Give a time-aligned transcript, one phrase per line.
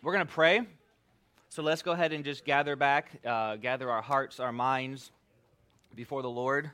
[0.00, 0.62] We're going to pray.
[1.48, 5.10] So let's go ahead and just gather back, uh, gather our hearts, our minds
[5.96, 6.70] before the Lord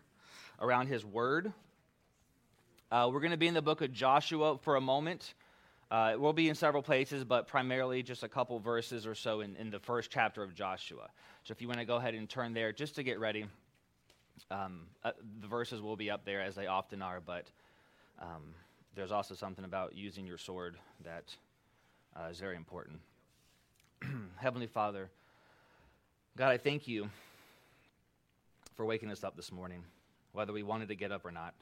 [0.60, 1.50] around His Word.
[2.92, 5.32] Uh, we're going to be in the book of Joshua for a moment.
[5.90, 9.56] Uh, we'll be in several places, but primarily just a couple verses or so in,
[9.56, 11.08] in the first chapter of Joshua.
[11.44, 13.46] So if you want to go ahead and turn there just to get ready,
[14.50, 17.46] um, uh, the verses will be up there as they often are, but
[18.20, 18.54] um,
[18.94, 21.34] there's also something about using your sword that
[22.14, 23.00] uh, is very important.
[24.36, 25.10] Heavenly Father,
[26.36, 27.08] God, I thank you
[28.74, 29.84] for waking us up this morning,
[30.32, 31.54] whether we wanted to get up or not.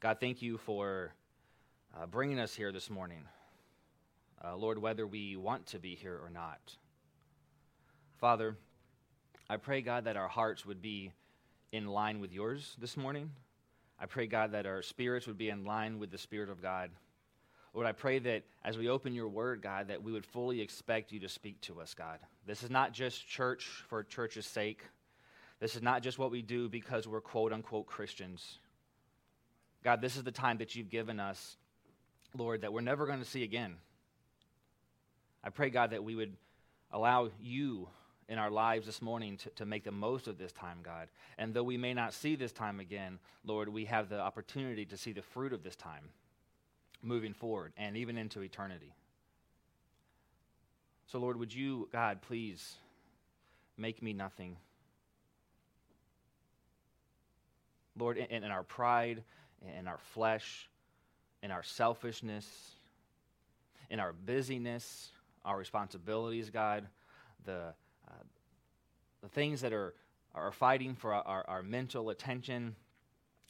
[0.00, 1.12] God, thank you for
[1.96, 3.22] uh, bringing us here this morning.
[4.44, 6.76] Uh, Lord, whether we want to be here or not.
[8.18, 8.56] Father,
[9.48, 11.12] I pray, God, that our hearts would be
[11.72, 13.30] in line with yours this morning.
[14.00, 16.90] I pray, God, that our spirits would be in line with the Spirit of God.
[17.74, 21.12] Lord, I pray that as we open your word, God, that we would fully expect
[21.12, 22.18] you to speak to us, God.
[22.46, 24.82] This is not just church for church's sake.
[25.60, 28.58] This is not just what we do because we're quote unquote Christians.
[29.84, 31.56] God, this is the time that you've given us,
[32.36, 33.76] Lord, that we're never going to see again.
[35.44, 36.36] I pray, God, that we would
[36.90, 37.88] allow you
[38.28, 41.08] in our lives this morning to, to make the most of this time, God.
[41.38, 44.96] And though we may not see this time again, Lord, we have the opportunity to
[44.96, 46.10] see the fruit of this time
[47.02, 48.94] moving forward and even into eternity.
[51.06, 52.74] So, Lord, would you, God, please
[53.76, 54.56] make me nothing?
[57.96, 59.22] Lord, in, in our pride,
[59.78, 60.68] in our flesh,
[61.42, 62.46] in our selfishness,
[63.90, 65.10] in our busyness,
[65.44, 66.86] our responsibilities, God,
[67.44, 67.72] the,
[68.06, 68.22] uh,
[69.22, 69.94] the things that are,
[70.34, 72.76] are fighting for our, our, our mental attention,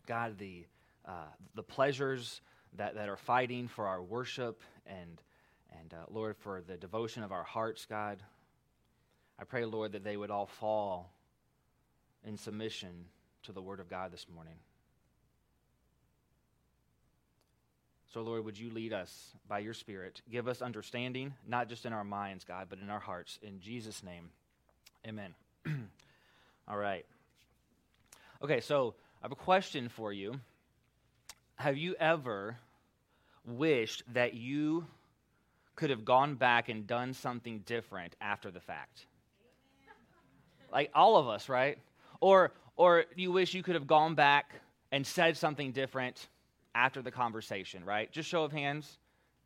[0.06, 0.64] God, the,
[1.04, 2.40] uh, the pleasures
[2.76, 5.20] that, that are fighting for our worship and,
[5.80, 8.22] and uh, Lord, for the devotion of our hearts, God.
[9.38, 11.12] I pray, Lord, that they would all fall
[12.26, 13.06] in submission
[13.44, 14.56] to the Word of God this morning.
[18.12, 20.22] So, Lord, would you lead us by your Spirit?
[20.30, 23.38] Give us understanding, not just in our minds, God, but in our hearts.
[23.42, 24.30] In Jesus' name,
[25.06, 25.34] amen.
[26.68, 27.04] all right.
[28.42, 30.40] Okay, so I have a question for you.
[31.58, 32.56] Have you ever
[33.44, 34.86] wished that you
[35.74, 39.06] could have gone back and done something different after the fact?
[40.72, 41.78] Like all of us, right?
[42.20, 44.54] Or or you wish you could have gone back
[44.92, 46.28] and said something different
[46.76, 48.10] after the conversation, right?
[48.12, 48.98] Just show of hands.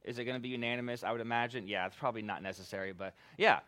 [0.05, 1.03] Is it going to be unanimous?
[1.05, 1.67] I would imagine.
[1.67, 3.61] Yeah, it's probably not necessary, but yeah.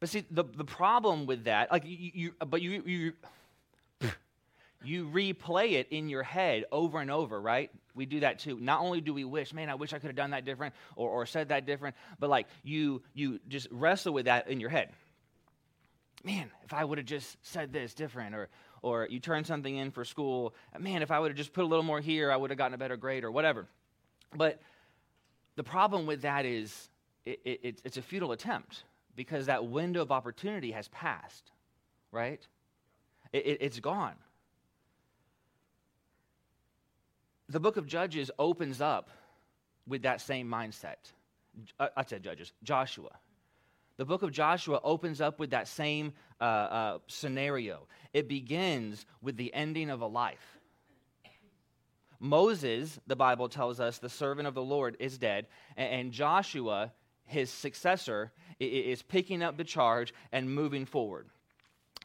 [0.00, 3.12] But see, the, the problem with that, like you, you but you, you
[4.84, 7.70] you replay it in your head over and over, right?
[7.94, 8.58] We do that too.
[8.58, 11.10] Not only do we wish, man, I wish I could have done that different or,
[11.10, 14.90] or said that different, but like you you just wrestle with that in your head.
[16.24, 18.48] Man, if I would have just said this different, or
[18.80, 21.66] or you turn something in for school, man, if I would have just put a
[21.66, 23.66] little more here, I would have gotten a better grade, or whatever.
[24.34, 24.60] But
[25.56, 26.88] the problem with that is
[27.26, 31.50] it, it, it's a futile attempt because that window of opportunity has passed,
[32.10, 32.40] right?
[33.32, 34.14] It, it's gone
[37.48, 39.10] the book of Judges opens up
[39.86, 40.96] with that same mindset.
[41.78, 43.10] I said Judges, Joshua.
[43.98, 47.86] The book of Joshua opens up with that same uh, uh, scenario.
[48.14, 50.58] It begins with the ending of a life.
[52.18, 56.92] Moses, the Bible tells us, the servant of the Lord, is dead, and Joshua,
[57.24, 61.28] his successor, is picking up the charge and moving forward.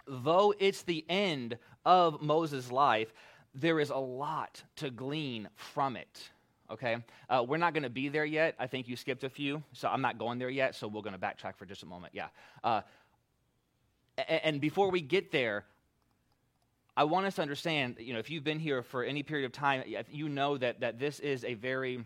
[0.07, 3.13] Though it's the end of Moses' life,
[3.55, 6.29] there is a lot to glean from it.
[6.69, 6.97] Okay?
[7.29, 8.55] Uh, we're not going to be there yet.
[8.59, 11.15] I think you skipped a few, so I'm not going there yet, so we're going
[11.15, 12.13] to backtrack for just a moment.
[12.13, 12.27] Yeah.
[12.63, 12.81] Uh,
[14.17, 15.65] and, and before we get there,
[16.95, 19.51] I want us to understand, you know, if you've been here for any period of
[19.51, 22.03] time, you know that, that this is a very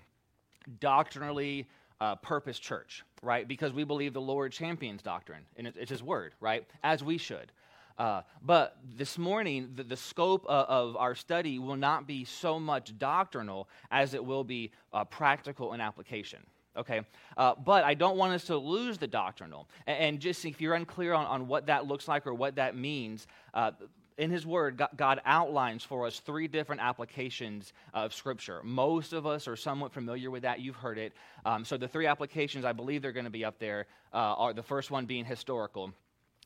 [0.80, 1.68] doctrinally
[2.02, 3.48] uh, purpose church, right?
[3.48, 6.68] Because we believe the Lord champions doctrine, and it's His word, right?
[6.84, 7.52] As we should.
[7.98, 12.60] Uh, but this morning, the, the scope of, of, our study will not be so
[12.60, 16.40] much doctrinal as it will be uh, practical and application.
[16.76, 17.02] Okay?
[17.38, 19.68] Uh, but I don't want us to lose the doctrinal.
[19.88, 22.76] And, and just if you're unclear on, on what that looks like or what that
[22.76, 23.72] means, uh,
[24.18, 28.62] in His Word, God outlines for us three different applications of Scripture.
[28.64, 30.60] Most of us are somewhat familiar with that.
[30.60, 31.14] You've heard it.
[31.46, 34.54] Um, so the three applications, I believe they're going to be up there, uh, are
[34.54, 35.92] the first one being historical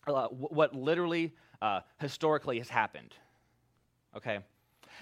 [0.08, 3.14] uh, what literally uh, historically has happened.
[4.16, 4.40] Okay?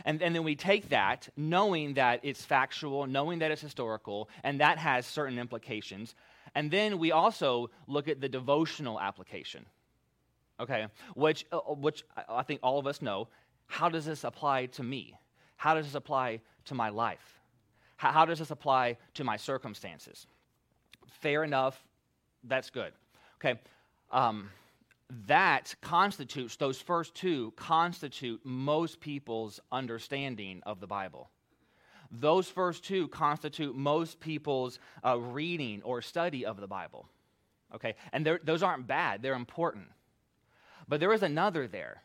[0.05, 4.59] And, and then we take that, knowing that it's factual, knowing that it's historical, and
[4.59, 6.15] that has certain implications.
[6.55, 9.65] And then we also look at the devotional application,
[10.59, 13.27] okay, which, uh, which I think all of us know.
[13.67, 15.15] How does this apply to me?
[15.57, 17.39] How does this apply to my life?
[17.97, 20.27] How, how does this apply to my circumstances?
[21.07, 21.83] Fair enough,
[22.43, 22.93] that's good.
[23.37, 23.59] Okay,
[24.11, 24.49] um,
[25.27, 31.29] that constitutes, those first two constitute most people's understanding of the Bible.
[32.11, 37.07] Those first two constitute most people's uh, reading or study of the Bible.
[37.73, 37.95] Okay?
[38.11, 39.87] And those aren't bad, they're important.
[40.87, 42.03] But there is another there.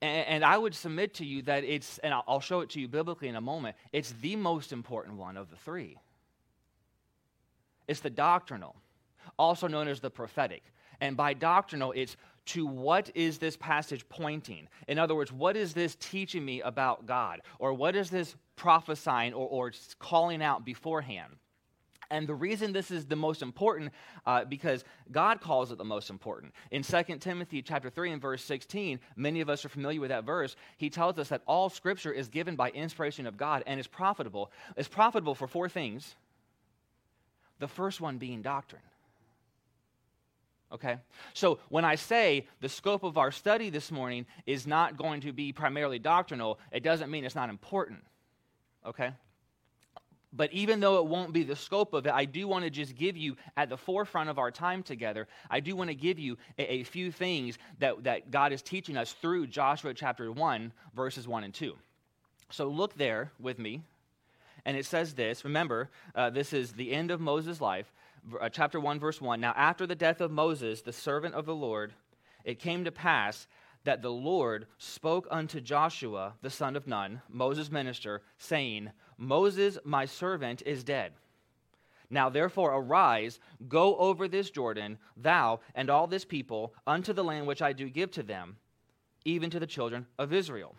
[0.00, 2.80] And, and I would submit to you that it's, and I'll, I'll show it to
[2.80, 5.98] you biblically in a moment, it's the most important one of the three.
[7.88, 8.76] It's the doctrinal,
[9.38, 10.62] also known as the prophetic.
[11.00, 12.16] And by doctrinal, it's
[12.46, 14.68] to what is this passage pointing?
[14.86, 17.42] In other words, what is this teaching me about God?
[17.58, 21.36] Or what is this prophesying or, or calling out beforehand?
[22.10, 23.92] And the reason this is the most important,
[24.26, 26.52] uh, because God calls it the most important.
[26.70, 30.24] In 2 Timothy chapter 3 and verse 16, many of us are familiar with that
[30.24, 30.54] verse.
[30.76, 34.52] He tells us that all scripture is given by inspiration of God and is profitable.
[34.76, 36.14] It's profitable for four things.
[37.58, 38.82] The first one being doctrine.
[40.72, 40.98] Okay?
[41.34, 45.32] So when I say the scope of our study this morning is not going to
[45.32, 48.02] be primarily doctrinal, it doesn't mean it's not important.
[48.84, 49.12] Okay?
[50.32, 52.94] But even though it won't be the scope of it, I do want to just
[52.94, 56.36] give you at the forefront of our time together, I do want to give you
[56.58, 61.26] a, a few things that, that God is teaching us through Joshua chapter 1, verses
[61.26, 61.74] 1 and 2.
[62.50, 63.82] So look there with me.
[64.64, 67.92] And it says this remember, uh, this is the end of Moses' life
[68.40, 69.40] uh, chapter 1, verse 1.
[69.40, 71.92] Now, after the death of Moses, the servant of the Lord,
[72.44, 73.46] it came to pass
[73.84, 80.04] that the Lord spoke unto Joshua, the son of Nun, Moses' minister, saying, Moses, my
[80.04, 81.12] servant, is dead.
[82.10, 87.46] Now therefore arise, go over this Jordan, thou and all this people, unto the land
[87.46, 88.56] which I do give to them,
[89.24, 90.74] even to the children of Israel.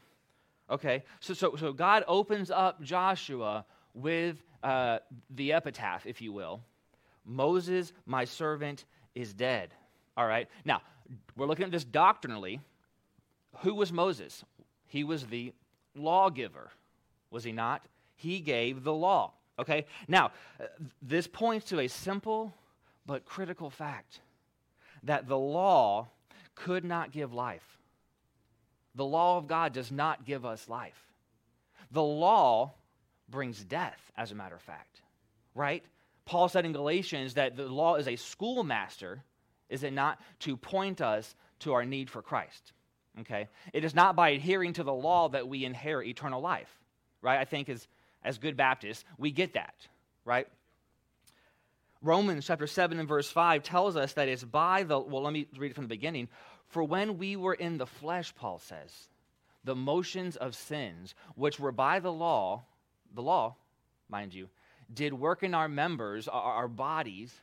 [0.70, 5.00] Okay, so, so, so God opens up Joshua with uh,
[5.30, 6.62] the epitaph, if you will,
[7.28, 9.74] Moses, my servant, is dead.
[10.16, 10.48] All right.
[10.66, 10.82] Now,
[11.36, 12.62] we're looking at this doctrinally.
[13.60, 14.44] Who was Moses?
[14.88, 15.54] He was the
[15.96, 16.72] lawgiver,
[17.30, 17.86] was he not?
[18.16, 19.34] He gave the law.
[19.60, 19.86] Okay.
[20.08, 20.32] Now,
[21.02, 22.54] this points to a simple
[23.06, 24.22] but critical fact
[25.04, 26.08] that the law
[26.56, 27.78] could not give life.
[28.96, 31.06] The law of God does not give us life.
[31.92, 32.74] The law
[33.30, 35.02] brings death, as a matter of fact,
[35.54, 35.84] right?
[36.28, 39.24] Paul said in Galatians that the law is a schoolmaster,
[39.70, 42.74] is it not, to point us to our need for Christ.
[43.22, 43.48] Okay?
[43.74, 46.70] It is not by adhering to the law that we inherit eternal life.
[47.22, 47.40] Right?
[47.40, 47.88] I think as,
[48.24, 49.76] as good Baptists, we get that.
[50.26, 50.48] Right?
[52.02, 55.48] Romans chapter 7 and verse 5 tells us that it's by the, well, let me
[55.58, 56.28] read it from the beginning.
[56.68, 58.92] For when we were in the flesh, Paul says,
[59.64, 62.66] the motions of sins, which were by the law,
[63.16, 63.56] the law,
[64.10, 64.50] mind you,
[64.94, 67.34] did work in our members, our, our bodies,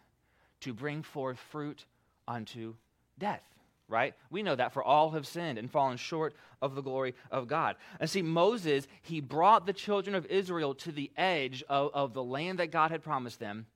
[0.60, 1.84] to bring forth fruit
[2.26, 2.74] unto
[3.18, 3.42] death
[3.88, 4.14] right?
[4.30, 7.76] We know that for all have sinned and fallen short of the glory of God.
[8.00, 12.24] And see, Moses, he brought the children of Israel to the edge of, of the
[12.24, 13.66] land that God had promised them.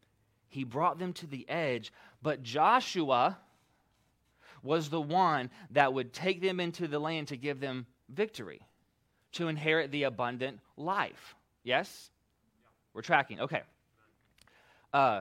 [0.49, 1.93] He brought them to the edge,
[2.23, 3.39] but Joshua
[4.63, 8.63] was the one that would take them into the land to give them victory,
[9.33, 11.37] to inherit the abundant life.
[11.63, 12.11] Yes?
[12.99, 13.39] We're tracking.
[13.39, 13.63] Okay.
[14.93, 15.21] Uh,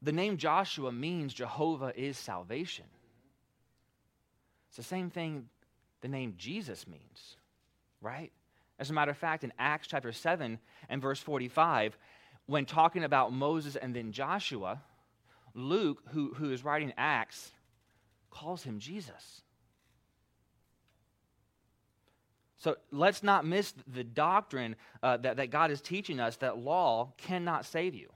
[0.00, 2.86] the name Joshua means Jehovah is salvation.
[4.68, 5.50] It's the same thing
[6.00, 7.36] the name Jesus means,
[8.00, 8.32] right?
[8.78, 11.98] As a matter of fact, in Acts chapter 7 and verse 45,
[12.46, 14.80] when talking about Moses and then Joshua,
[15.52, 17.52] Luke, who, who is writing Acts,
[18.30, 19.42] calls him Jesus.
[22.58, 27.12] So let's not miss the doctrine uh, that, that God is teaching us that law
[27.16, 28.10] cannot save you.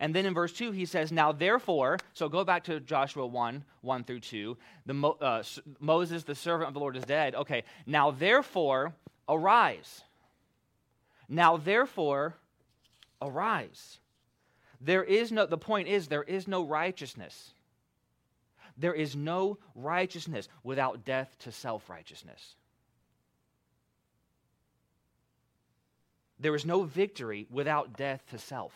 [0.00, 3.64] And then in verse 2, he says, Now therefore, so go back to Joshua 1,
[3.80, 4.56] 1 through 2.
[4.86, 5.42] The Mo, uh,
[5.80, 7.34] Moses, the servant of the Lord, is dead.
[7.34, 8.94] Okay, now therefore,
[9.28, 10.02] arise.
[11.28, 12.34] Now therefore,
[13.20, 13.98] arise.
[14.80, 17.52] There is no, the point is, there is no righteousness.
[18.76, 22.54] There is no righteousness without death to self righteousness.
[26.40, 28.72] There is no victory without death to self.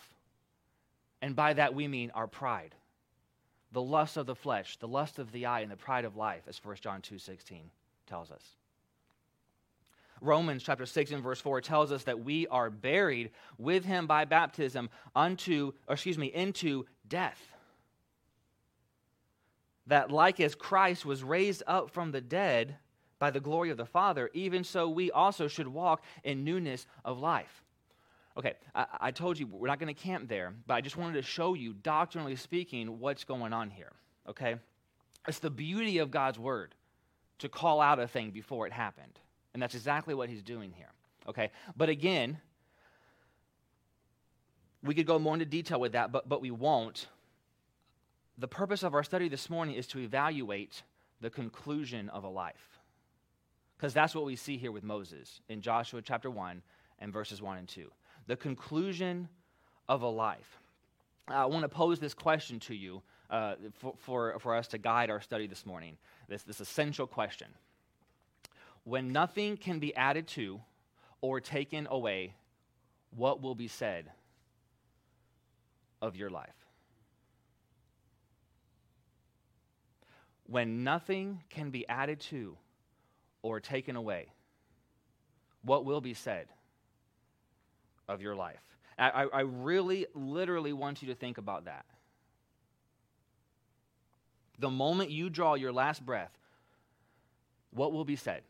[1.20, 2.74] And by that we mean our pride,
[3.70, 6.42] the lust of the flesh, the lust of the eye, and the pride of life,
[6.48, 7.60] as 1 John 2.16
[8.06, 8.42] tells us.
[10.20, 14.24] Romans chapter 6 and verse 4 tells us that we are buried with him by
[14.24, 17.40] baptism unto, excuse me, into death.
[19.88, 22.76] That like as Christ was raised up from the dead
[23.22, 27.20] by the glory of the Father, even so we also should walk in newness of
[27.20, 27.62] life.
[28.36, 31.14] Okay, I, I told you we're not going to camp there, but I just wanted
[31.14, 33.92] to show you, doctrinally speaking, what's going on here.
[34.28, 34.56] Okay?
[35.28, 36.74] It's the beauty of God's word
[37.38, 39.20] to call out a thing before it happened.
[39.54, 40.90] And that's exactly what he's doing here.
[41.28, 41.52] Okay?
[41.76, 42.38] But again,
[44.82, 47.06] we could go more into detail with that, but, but we won't.
[48.36, 50.82] The purpose of our study this morning is to evaluate
[51.20, 52.71] the conclusion of a life.
[53.82, 56.62] Because that's what we see here with Moses in Joshua chapter 1
[57.00, 57.90] and verses 1 and 2
[58.28, 59.28] the conclusion
[59.88, 60.60] of a life.
[61.26, 65.10] I want to pose this question to you uh, for, for, for us to guide
[65.10, 65.96] our study this morning.
[66.28, 67.48] This, this essential question.
[68.84, 70.60] When nothing can be added to
[71.20, 72.34] or taken away,
[73.16, 74.12] what will be said
[76.00, 76.54] of your life?
[80.46, 82.56] When nothing can be added to
[83.42, 84.32] or taken away,
[85.62, 86.46] what will be said
[88.08, 88.62] of your life.
[88.98, 91.84] I, I really, literally want you to think about that.
[94.58, 96.30] The moment you draw your last breath,
[97.70, 98.42] what will be said?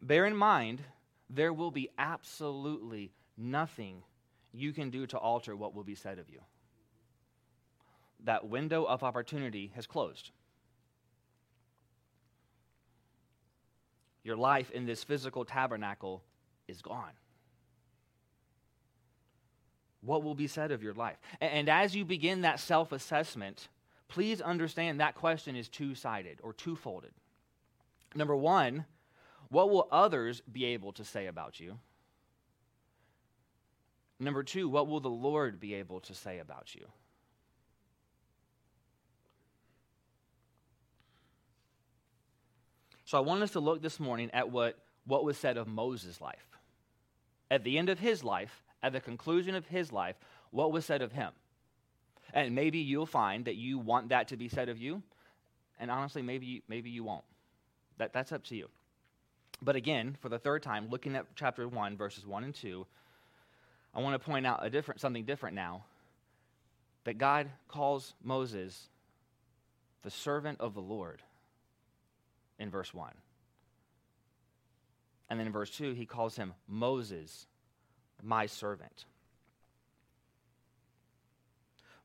[0.00, 0.82] Bear in mind,
[1.30, 4.02] there will be absolutely nothing
[4.52, 6.40] you can do to alter what will be said of you.
[8.24, 10.30] That window of opportunity has closed.
[14.24, 16.22] Your life in this physical tabernacle
[16.68, 17.12] is gone.
[20.00, 21.16] What will be said of your life?
[21.40, 23.68] And, as you begin that self assessment,
[24.08, 27.12] please understand that question is two sided or two folded.
[28.14, 28.84] Number one,
[29.48, 31.78] what will others be able to say about you?
[34.18, 36.86] Number two, what will the Lord be able to say about you?
[43.12, 46.18] So I want us to look this morning at what, what was said of Moses'
[46.18, 46.46] life
[47.50, 50.16] at the end of his life, at the conclusion of his life,
[50.50, 51.30] what was said of him.
[52.32, 55.02] And maybe you'll find that you want that to be said of you.
[55.78, 57.24] And honestly, maybe, maybe you won't.
[57.98, 58.70] That, that's up to you.
[59.60, 62.86] But again, for the third time, looking at chapter 1, verses 1 and 2,
[63.94, 65.84] I want to point out a different, something different now.
[67.04, 68.88] That God calls Moses
[70.00, 71.20] the servant of the Lord
[72.62, 73.12] in verse 1.
[75.28, 77.46] And then in verse 2, he calls him Moses,
[78.22, 79.04] my servant.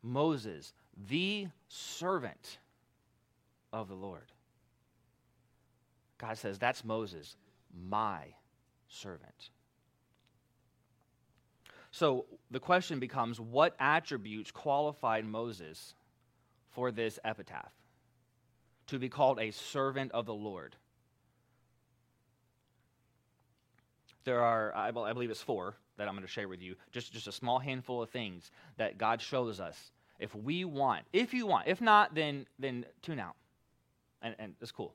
[0.01, 0.73] Moses,
[1.09, 2.57] the servant
[3.71, 4.31] of the Lord.
[6.17, 7.35] God says, That's Moses,
[7.87, 8.23] my
[8.87, 9.49] servant.
[11.91, 15.93] So the question becomes what attributes qualified Moses
[16.71, 17.71] for this epitaph?
[18.87, 20.75] To be called a servant of the Lord.
[24.27, 27.27] there are, I believe it's four that I'm going to share with you, just, just
[27.27, 29.91] a small handful of things that God shows us.
[30.19, 33.35] If we want, if you want, if not, then, then tune out.
[34.21, 34.93] And, and it's cool.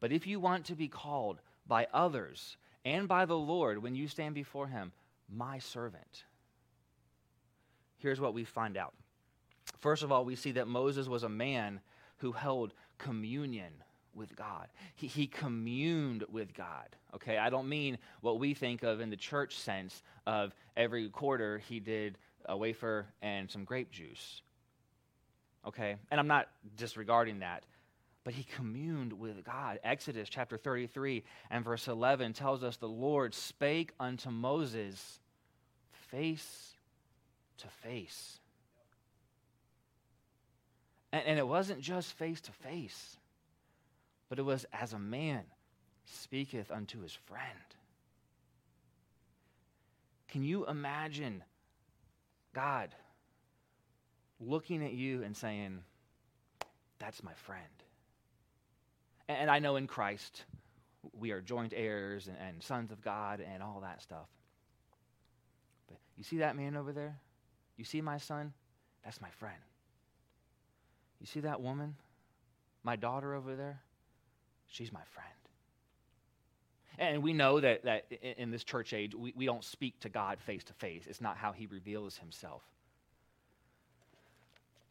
[0.00, 4.08] But if you want to be called by others and by the Lord when you
[4.08, 4.92] stand before Him,
[5.28, 6.24] my servant,
[7.98, 8.94] here's what we find out.
[9.78, 11.80] First of all, we see that Moses was a man
[12.20, 13.72] who held communion
[14.14, 14.68] with God.
[14.94, 16.96] He, he communed with God.
[17.14, 21.58] Okay, I don't mean what we think of in the church sense of every quarter
[21.58, 24.42] he did a wafer and some grape juice.
[25.66, 27.64] Okay, and I'm not disregarding that,
[28.24, 29.78] but he communed with God.
[29.84, 35.20] Exodus chapter 33 and verse 11 tells us the Lord spake unto Moses
[36.10, 36.74] face
[37.58, 38.39] to face.
[41.12, 43.16] And, and it wasn't just face to face
[44.30, 45.42] but it was as a man
[46.06, 47.44] speaketh unto his friend.
[50.28, 51.42] Can you imagine
[52.54, 52.94] God
[54.38, 55.80] looking at you and saying,
[57.00, 57.64] That's my friend?
[59.28, 60.44] And I know in Christ
[61.12, 64.28] we are joint heirs and, and sons of God and all that stuff.
[65.88, 67.18] But you see that man over there?
[67.76, 68.52] You see my son?
[69.04, 69.58] That's my friend.
[71.20, 71.96] You see that woman?
[72.82, 73.80] My daughter over there?
[74.68, 75.28] She's my friend.
[76.98, 78.06] And we know that, that
[78.38, 81.04] in this church age, we, we don't speak to God face to face.
[81.06, 82.62] It's not how he reveals himself.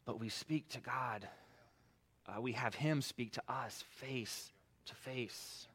[0.05, 1.27] But we speak to God,
[2.27, 4.51] uh, we have him speak to us face
[4.85, 5.67] to face.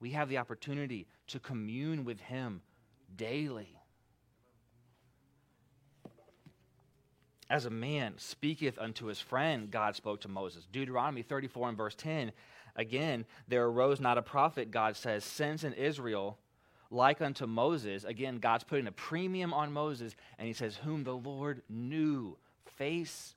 [0.00, 2.62] We have the opportunity to commune with Him
[3.16, 3.79] daily.
[7.50, 10.68] As a man speaketh unto his friend, God spoke to Moses.
[10.70, 12.30] Deuteronomy 34 and verse 10.
[12.76, 16.38] Again, there arose not a prophet, God says, since in Israel
[16.92, 18.04] like unto Moses.
[18.04, 22.36] Again, God's putting a premium on Moses, and he says, Whom the Lord knew
[22.76, 23.34] face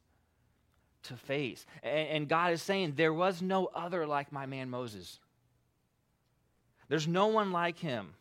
[1.03, 1.65] to face.
[1.82, 5.20] And, and God is saying, There was no other like my man Moses.
[6.88, 8.13] There's no one like him.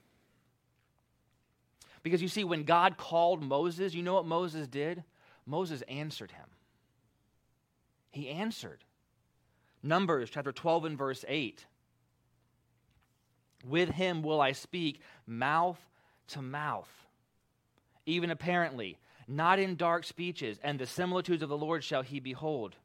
[2.02, 5.04] Because you see, when God called Moses, you know what Moses did?
[5.46, 6.46] Moses answered him.
[8.10, 8.84] He answered.
[9.82, 11.66] Numbers chapter 12 and verse 8.
[13.66, 15.80] With him will I speak mouth
[16.28, 16.90] to mouth,
[18.06, 22.76] even apparently, not in dark speeches, and the similitudes of the Lord shall he behold.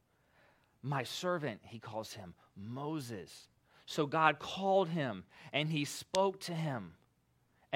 [0.81, 3.47] My servant, he calls him Moses.
[3.85, 6.93] So God called him, and he spoke to him,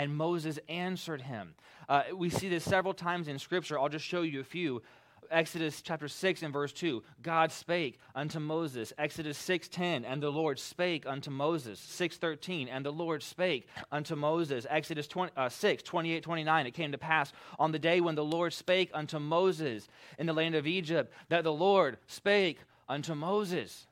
[0.02, 1.54] and Moses answered him.
[1.88, 3.78] Uh, we see this several times in Scripture.
[3.78, 4.82] I'll just show you a few.
[5.30, 8.92] Exodus chapter 6 and verse 2, God spake unto Moses.
[8.98, 11.80] Exodus 6:10, and the Lord spake unto Moses.
[11.80, 14.66] 6:13, and the Lord spake unto Moses.
[14.72, 18.26] Exodus 20, uh, 6, 28, 29, it came to pass on the day when the
[18.26, 22.58] Lord spake unto Moses in the land of Egypt that the Lord spake
[22.90, 23.86] unto Moses.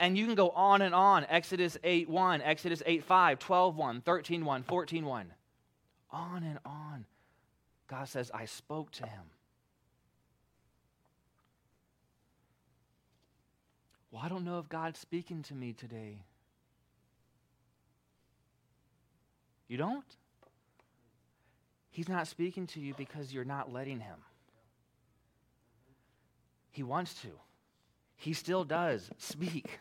[0.00, 1.26] And you can go on and on.
[1.28, 5.32] Exodus 8 1, Exodus 8 5, 12 1, 13 1, 14 1.
[6.10, 7.04] On and on.
[7.88, 9.24] God says, I spoke to him.
[14.10, 16.18] Well, I don't know if God's speaking to me today.
[19.66, 20.04] You don't?
[21.90, 24.16] He's not speaking to you because you're not letting him.
[26.70, 27.28] He wants to.
[28.18, 29.78] He still does speak.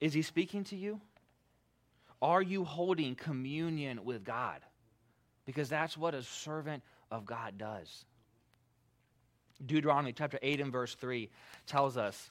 [0.00, 1.00] Is he speaking to you?
[2.20, 4.60] Are you holding communion with God?
[5.46, 8.04] because that's what a servant of God does.
[9.64, 11.30] Deuteronomy chapter 8 and verse 3
[11.66, 12.30] tells us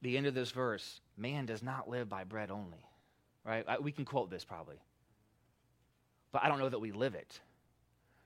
[0.00, 2.84] the end of this verse man does not live by bread only.
[3.44, 3.82] Right?
[3.82, 4.80] We can quote this probably.
[6.32, 7.40] But I don't know that we live it.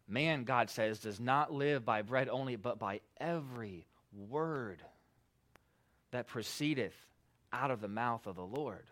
[0.08, 3.86] Man, God says, does not live by bread only, but by every
[4.28, 4.82] word
[6.12, 6.94] that proceedeth
[7.52, 8.84] out of the mouth of the Lord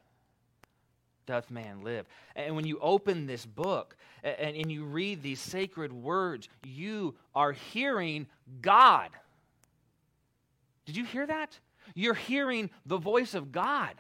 [1.27, 2.07] doth man live.
[2.37, 7.53] And when you open this book and, and you read these sacred words, you are
[7.53, 8.27] hearing
[8.61, 9.11] God.
[10.85, 11.59] Did you hear that?
[11.95, 13.95] You're hearing the voice of God.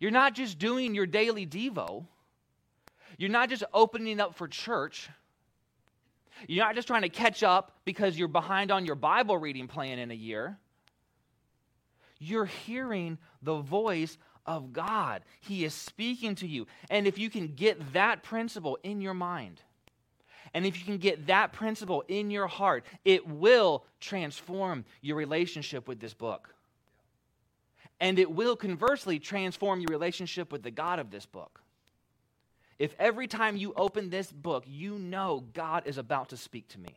[0.00, 2.06] You're not just doing your daily Devo.
[3.18, 5.10] You're not just opening up for church.
[6.46, 9.98] You're not just trying to catch up because you're behind on your Bible reading plan
[9.98, 10.56] in a year.
[12.20, 15.22] You're hearing the voice of God.
[15.40, 16.66] He is speaking to you.
[16.90, 19.60] And if you can get that principle in your mind,
[20.54, 25.86] and if you can get that principle in your heart, it will transform your relationship
[25.86, 26.54] with this book.
[28.00, 31.60] And it will conversely transform your relationship with the God of this book.
[32.78, 36.78] If every time you open this book, you know God is about to speak to
[36.78, 36.94] me.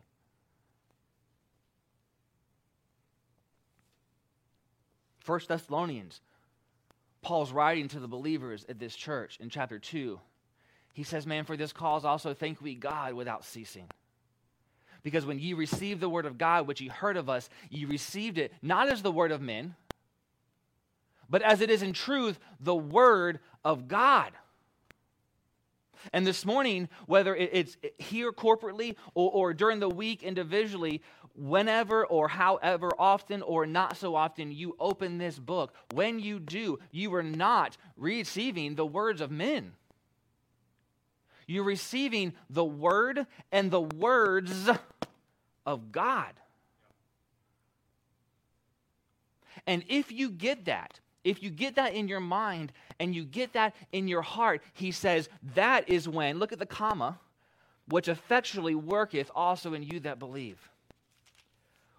[5.19, 6.21] First Thessalonians
[7.21, 10.19] Paul's writing to the believers at this church in chapter 2.
[10.93, 13.87] He says, Man, for this cause also thank we God without ceasing.
[15.03, 18.37] Because when ye received the word of God, which ye heard of us, ye received
[18.37, 19.75] it not as the word of men,
[21.29, 24.31] but as it is in truth the word of God.
[26.13, 31.01] And this morning, whether it's here corporately or, or during the week individually,
[31.35, 36.79] whenever or however often or not so often you open this book, when you do,
[36.91, 39.73] you are not receiving the words of men.
[41.47, 44.69] You're receiving the word and the words
[45.65, 46.33] of God.
[49.67, 53.53] And if you get that, if you get that in your mind and you get
[53.53, 57.19] that in your heart, he says, that is when, look at the comma,
[57.87, 60.71] which effectually worketh also in you that believe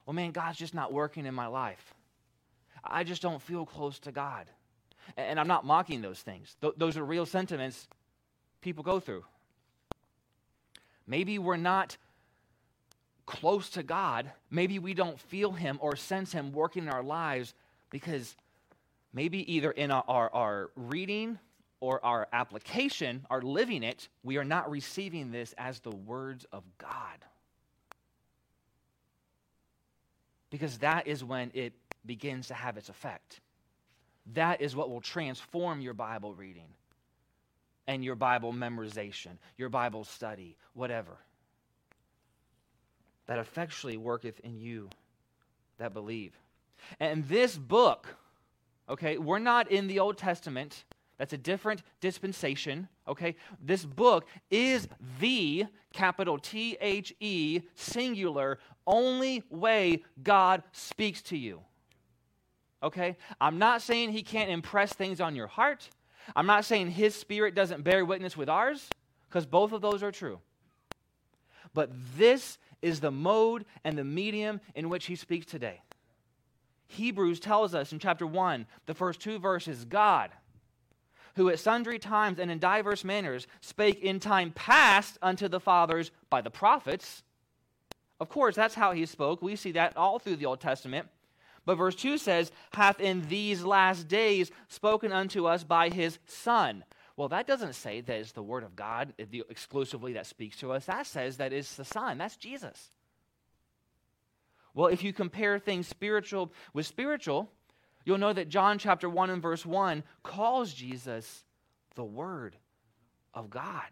[0.06, 1.94] well, man, God's just not working in my life.
[2.84, 4.46] I just don't feel close to God.
[5.16, 7.88] And I'm not mocking those things, Th- those are real sentiments
[8.60, 9.24] people go through.
[11.06, 11.96] Maybe we're not
[13.26, 14.30] close to God.
[14.50, 17.54] Maybe we don't feel Him or sense Him working in our lives
[17.90, 18.36] because
[19.12, 21.38] maybe either in our, our, reading
[21.80, 26.62] or our application, our living it, we are not receiving this as the words of
[26.78, 27.18] God.
[30.52, 31.72] because that is when it
[32.04, 33.40] begins to have its effect.
[34.34, 36.68] That is what will transform your Bible reading
[37.86, 41.16] and your Bible memorization, your Bible study, whatever.
[43.26, 44.90] That effectually worketh in you
[45.78, 46.38] that believe.
[47.00, 48.14] And this book,
[48.92, 50.84] okay, we're not in the Old Testament.
[51.18, 53.36] That's a different dispensation, okay?
[53.60, 54.88] This book is
[55.20, 61.60] the capital T H E singular only way God speaks to you.
[62.82, 63.16] Okay?
[63.40, 65.88] I'm not saying he can't impress things on your heart.
[66.34, 68.88] I'm not saying his spirit doesn't bear witness with ours,
[69.28, 70.40] because both of those are true.
[71.74, 75.82] But this is the mode and the medium in which he speaks today.
[76.92, 80.30] Hebrews tells us in chapter 1, the first two verses God,
[81.36, 86.10] who at sundry times and in diverse manners spake in time past unto the fathers
[86.30, 87.22] by the prophets.
[88.20, 89.42] Of course, that's how he spoke.
[89.42, 91.08] We see that all through the Old Testament.
[91.64, 96.84] But verse 2 says, hath in these last days spoken unto us by his Son.
[97.16, 100.86] Well, that doesn't say that it's the Word of God exclusively that speaks to us.
[100.86, 102.18] That says that it's the Son.
[102.18, 102.90] That's Jesus.
[104.74, 107.50] Well, if you compare things spiritual with spiritual,
[108.04, 111.44] you'll know that John chapter 1 and verse 1 calls Jesus
[111.94, 112.56] the Word
[113.34, 113.88] of God.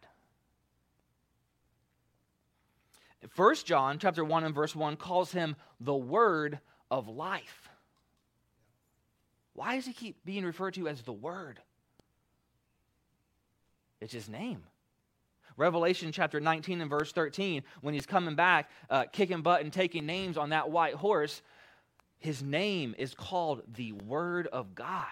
[3.28, 6.58] First John chapter 1 and verse 1 calls him the Word
[6.90, 7.68] of life.
[9.52, 11.60] Why does he keep being referred to as the Word?
[14.00, 14.62] It's his name.
[15.60, 20.06] Revelation chapter 19 and verse 13, when he's coming back, uh, kicking butt and taking
[20.06, 21.42] names on that white horse,
[22.18, 25.04] his name is called the Word of God.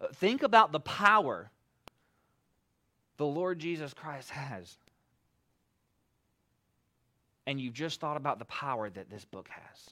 [0.00, 1.50] Uh, think about the power
[3.16, 4.76] the Lord Jesus Christ has
[7.48, 9.90] and you've just thought about the power that this book has.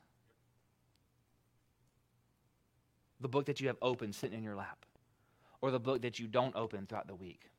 [3.22, 4.84] The book that you have open sitting in your lap,
[5.60, 7.50] or the book that you don't open throughout the week.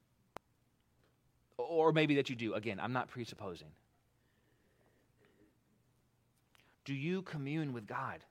[1.57, 2.53] Or maybe that you do.
[2.53, 3.69] Again, I'm not presupposing.
[6.85, 8.23] Do you commune with God?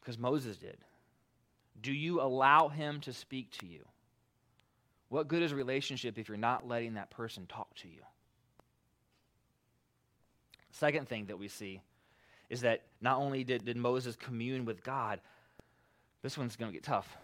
[0.00, 0.78] Because Moses did.
[1.80, 3.84] Do you allow him to speak to you?
[5.08, 8.00] What good is a relationship if you're not letting that person talk to you?
[10.72, 11.80] Second thing that we see
[12.48, 15.20] is that not only did, did Moses commune with God,
[16.22, 17.16] this one's going to get tough.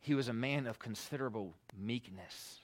[0.00, 2.60] He was a man of considerable meekness.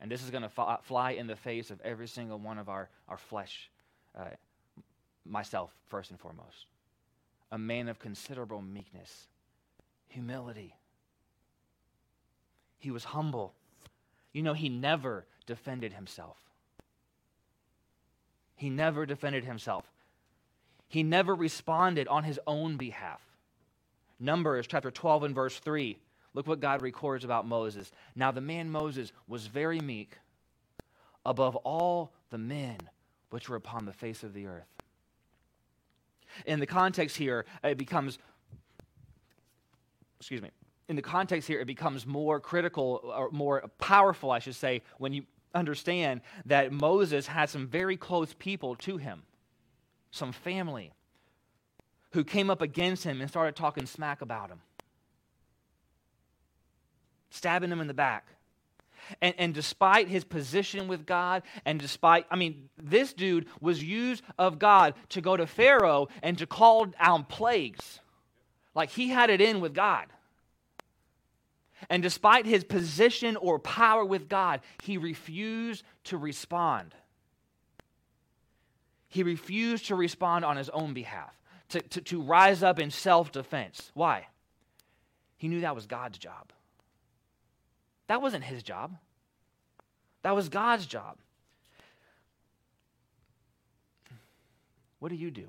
[0.00, 2.88] And this is going to fly in the face of every single one of our,
[3.08, 3.70] our flesh,
[4.18, 4.24] uh,
[5.26, 6.66] myself, first and foremost.
[7.52, 9.26] A man of considerable meekness,
[10.08, 10.74] humility.
[12.78, 13.52] He was humble.
[14.32, 16.38] You know, he never defended himself.
[18.54, 19.84] He never defended himself.
[20.88, 23.20] He never responded on his own behalf.
[24.20, 25.98] Numbers chapter 12 and verse 3.
[26.34, 27.90] Look what God records about Moses.
[28.14, 30.18] Now the man Moses was very meek
[31.24, 32.76] above all the men
[33.30, 34.68] which were upon the face of the earth.
[36.46, 38.18] In the context here, it becomes,
[40.18, 40.50] excuse me,
[40.88, 45.12] in the context here, it becomes more critical or more powerful, I should say, when
[45.12, 49.22] you understand that Moses had some very close people to him,
[50.10, 50.92] some family,
[52.12, 54.60] who came up against him and started talking smack about him,
[57.30, 58.26] stabbing him in the back.
[59.20, 64.22] And, and despite his position with God, and despite, I mean, this dude was used
[64.38, 68.00] of God to go to Pharaoh and to call down plagues.
[68.74, 70.06] Like he had it in with God.
[71.88, 76.94] And despite his position or power with God, he refused to respond.
[79.08, 81.34] He refused to respond on his own behalf,
[81.70, 83.90] to, to, to rise up in self defense.
[83.94, 84.26] Why?
[85.36, 86.52] He knew that was God's job.
[88.08, 88.96] That wasn't his job,
[90.22, 91.16] that was God's job.
[94.98, 95.48] What do you do?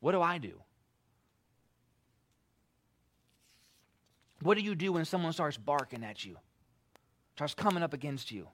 [0.00, 0.60] What do I do?
[4.42, 6.36] What do you do when someone starts barking at you,
[7.34, 8.48] starts coming up against you?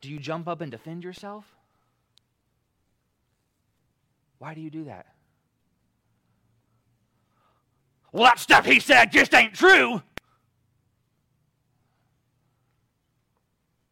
[0.00, 1.57] Do you jump up and defend yourself?
[4.38, 5.06] Why do you do that?
[8.12, 10.02] Well, that stuff he said just ain't true.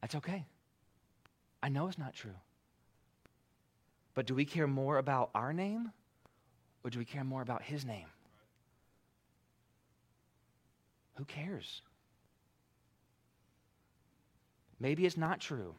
[0.01, 0.47] That's okay.
[1.63, 2.37] I know it's not true.
[4.15, 5.91] But do we care more about our name
[6.85, 8.07] or do we care more about his name?
[11.17, 11.83] Who cares?
[14.79, 15.75] Maybe it's not true.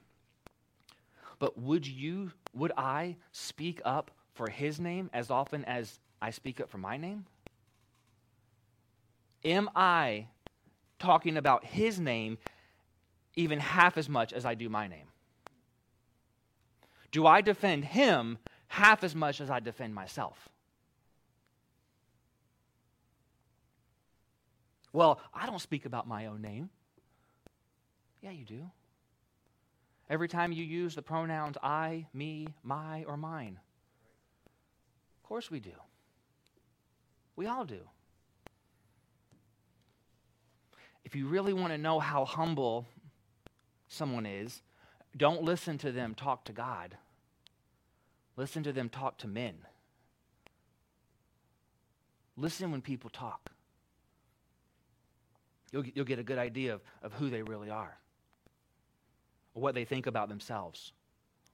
[1.40, 6.62] But would you, would I speak up for his name as often as I speak
[6.62, 7.26] up for my name?
[9.44, 10.28] Am I
[11.00, 12.38] talking about his name
[13.36, 15.08] even half as much as I do my name?
[17.12, 20.50] Do I defend him half as much as I defend myself?
[24.94, 26.70] Well, I don't speak about my own name.
[28.22, 28.70] Yeah, you do.
[30.10, 33.60] Every time you use the pronouns I, me, my, or mine.
[35.28, 35.74] Of course we do.
[37.36, 37.82] We all do.
[41.04, 42.86] If you really want to know how humble
[43.90, 44.62] someone is,
[45.18, 46.96] don't listen to them talk to God.
[48.38, 49.56] Listen to them talk to men.
[52.38, 53.50] Listen when people talk.
[55.74, 57.98] You'll, you'll get a good idea of, of who they really are
[59.52, 60.94] what they think about themselves,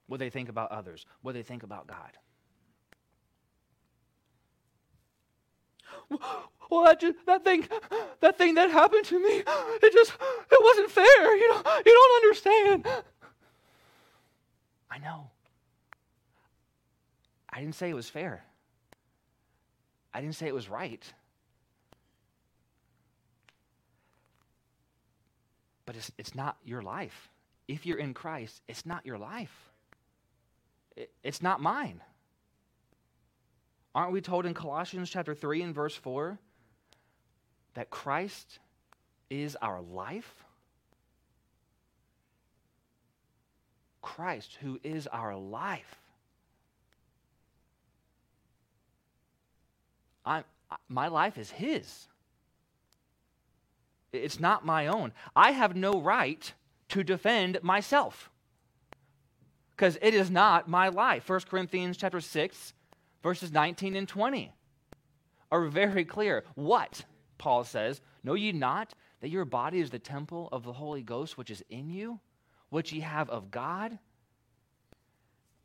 [0.05, 2.11] what they think about others, what they think about God.
[6.69, 7.67] Well, that, just, that thing,
[8.21, 10.11] that thing that happened to me, it just,
[10.51, 11.35] it wasn't fair.
[11.35, 12.87] You know, you don't understand.
[14.89, 15.29] I know.
[17.51, 18.43] I didn't say it was fair.
[20.15, 21.03] I didn't say it was right.
[25.85, 27.29] But it's, it's not your life
[27.67, 29.71] if you're in Christ, it's not your life.
[30.95, 32.01] it, It's not mine.
[33.95, 36.39] Aren't we told in Colossians chapter 3 and verse 4
[37.75, 38.59] that Christ
[39.29, 40.43] is our life?
[44.01, 45.95] Christ, who is our life.
[50.25, 50.43] i
[50.89, 52.07] my life is His.
[54.11, 55.11] It's not my own.
[55.35, 56.51] I have no right
[56.89, 58.31] to defend myself
[59.75, 62.73] because it is not my life 1 corinthians chapter 6
[63.23, 64.53] verses 19 and 20
[65.51, 66.43] are very clear.
[66.55, 67.05] What
[67.37, 71.37] paul says know ye not that your body is the temple of the holy ghost
[71.37, 72.19] which is in you
[72.69, 73.97] which ye have of god?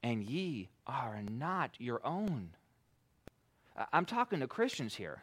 [0.02, 2.50] And ye are not your own.
[3.92, 5.22] I'm talking to christians here.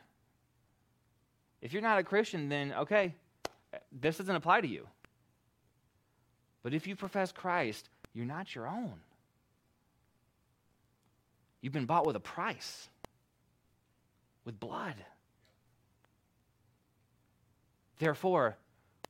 [1.61, 3.15] If you're not a christian then okay
[3.91, 4.87] this doesn't apply to you.
[6.63, 8.93] But if you profess Christ, you're not your own.
[11.65, 12.89] You've been bought with a price,
[14.45, 14.93] with blood.
[17.97, 18.55] Therefore,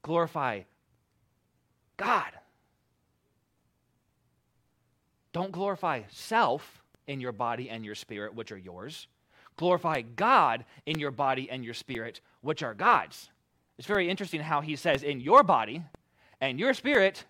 [0.04, 0.62] glorify
[1.98, 2.32] God.
[5.34, 9.08] Don't glorify self in your body and your spirit, which are yours.
[9.58, 13.32] Glorify God in your body and your spirit, which are God's.
[13.78, 15.84] It's very interesting how he says, in your body
[16.40, 17.26] and your spirit,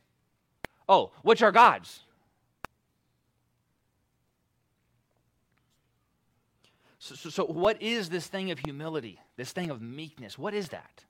[0.88, 2.04] Oh, which are God's?
[7.05, 10.39] So, so, so, what is this thing of humility, this thing of meekness?
[10.39, 11.03] What is that?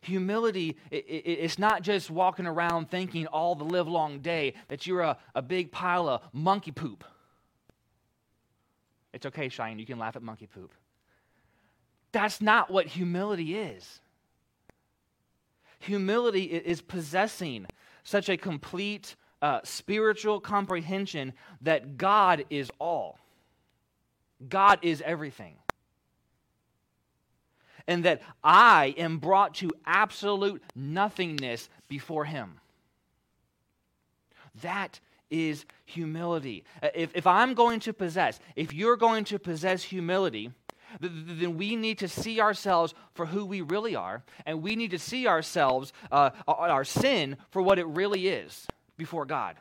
[0.00, 4.88] Humility, it, it, it's not just walking around thinking all the live long day that
[4.88, 7.04] you're a, a big pile of monkey poop.
[9.12, 10.74] It's okay, Cheyenne, you can laugh at monkey poop.
[12.10, 14.00] That's not what humility is.
[15.78, 17.66] Humility is possessing
[18.02, 23.18] such a complete uh, spiritual comprehension that God is all,
[24.48, 25.54] God is everything.
[27.86, 32.60] And that I am brought to absolute nothingness before Him.
[34.62, 35.00] That
[35.30, 36.64] is humility.
[36.94, 40.52] If, if I'm going to possess, if you're going to possess humility,
[41.00, 44.98] then we need to see ourselves for who we really are, and we need to
[44.98, 48.66] see ourselves, uh, our sin, for what it really is
[49.00, 49.56] before God.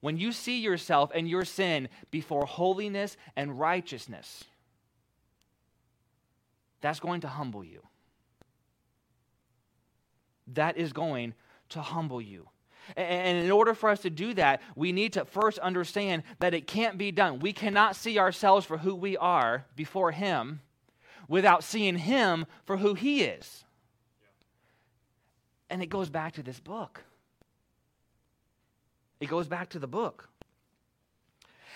[0.00, 4.44] When you see yourself and your sin before holiness and righteousness,
[6.82, 7.80] that's going to humble you.
[10.48, 11.32] That is going
[11.70, 12.48] to humble you.
[12.94, 16.66] And in order for us to do that, we need to first understand that it
[16.66, 17.38] can't be done.
[17.38, 20.60] We cannot see ourselves for who we are before Him
[21.26, 23.64] without seeing Him for who He is.
[25.70, 27.04] And it goes back to this book.
[29.22, 30.28] It goes back to the book.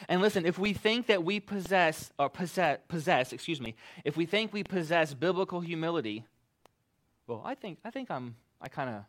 [0.08, 4.26] And listen, if we think that we possess, or possess, possess, excuse me, if we
[4.26, 6.24] think we possess biblical humility,
[7.28, 9.04] well, I think I think I'm I kind of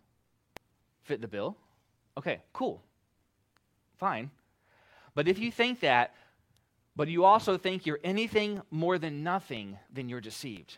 [1.01, 1.57] fit the bill.
[2.15, 2.83] Okay, cool.
[3.97, 4.29] Fine.
[5.15, 6.13] But if you think that,
[6.95, 10.77] but you also think you're anything more than nothing, then you're deceived.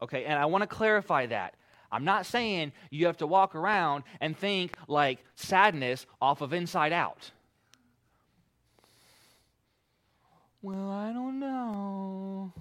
[0.00, 1.56] Okay, and I want to clarify that.
[1.94, 6.92] I'm not saying you have to walk around and think like sadness off of inside
[6.92, 7.30] out.
[10.60, 12.52] Well, I don't know.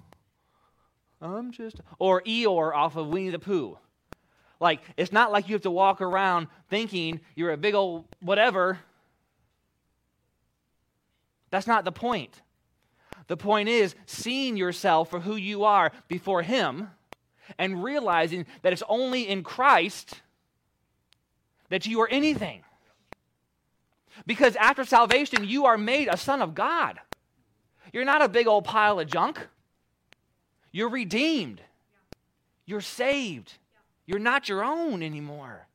[1.19, 1.81] I'm just.
[1.97, 3.79] Or Eeyore off of Winnie the Pooh.
[4.59, 8.77] Like, it's not like you have to walk around thinking you're a big old whatever.
[11.49, 12.39] That's not the point.
[13.25, 16.89] The point is seeing yourself for who you are before Him
[17.57, 20.21] and realizing that it's only in Christ
[21.69, 22.63] that you are anything.
[24.25, 26.99] Because after salvation, you are made a son of God.
[27.91, 29.47] You're not a big old pile of junk.
[30.71, 31.61] You're redeemed.
[32.65, 33.53] You're saved.
[34.05, 35.67] You're not your own anymore.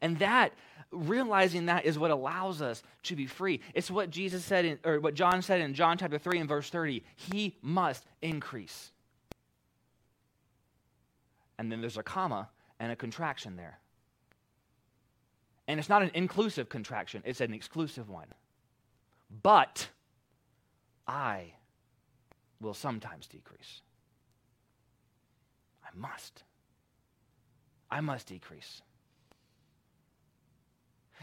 [0.00, 0.52] And that
[0.92, 3.60] realizing that is what allows us to be free.
[3.74, 6.68] It's what Jesus said in, or what John said in John chapter 3 and verse
[6.70, 7.02] 30.
[7.16, 8.92] He must increase.
[11.58, 13.78] And then there's a comma and a contraction there.
[15.68, 18.26] And it's not an inclusive contraction, it's an exclusive one.
[19.42, 19.88] But
[21.06, 21.54] I
[22.60, 23.80] will sometimes decrease.
[25.84, 26.42] I must.
[27.90, 28.82] I must decrease.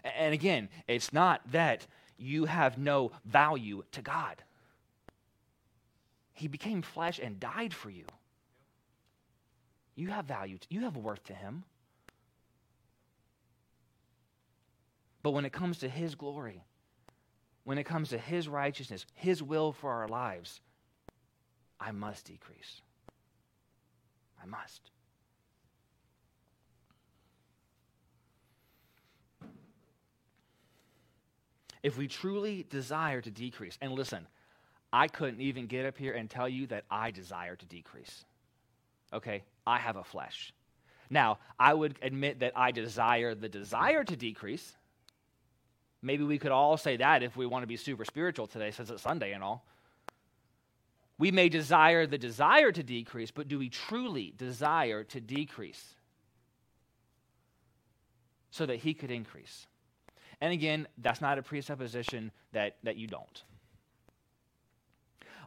[0.03, 1.85] And again, it's not that
[2.17, 4.43] you have no value to God.
[6.33, 8.05] He became flesh and died for you.
[9.95, 11.63] You have value, to, you have worth to Him.
[15.21, 16.63] But when it comes to His glory,
[17.65, 20.62] when it comes to His righteousness, His will for our lives,
[21.79, 22.81] I must decrease.
[24.41, 24.91] I must.
[31.82, 34.28] If we truly desire to decrease, and listen,
[34.92, 38.26] I couldn't even get up here and tell you that I desire to decrease.
[39.13, 39.44] Okay?
[39.65, 40.54] I have a flesh.
[41.10, 44.76] Now, I would admit that I desire the desire to decrease.
[46.02, 48.89] Maybe we could all say that if we want to be super spiritual today, since
[48.89, 49.65] it's Sunday and all.
[51.18, 55.96] We may desire the desire to decrease, but do we truly desire to decrease
[58.52, 59.68] so that He could increase?
[60.41, 63.43] And again, that's not a presupposition that, that you don't.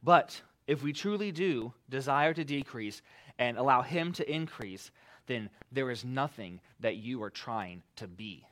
[0.03, 3.03] But if we truly do desire to decrease
[3.39, 4.91] and allow Him to increase,
[5.27, 8.47] then there is nothing that you are trying to be.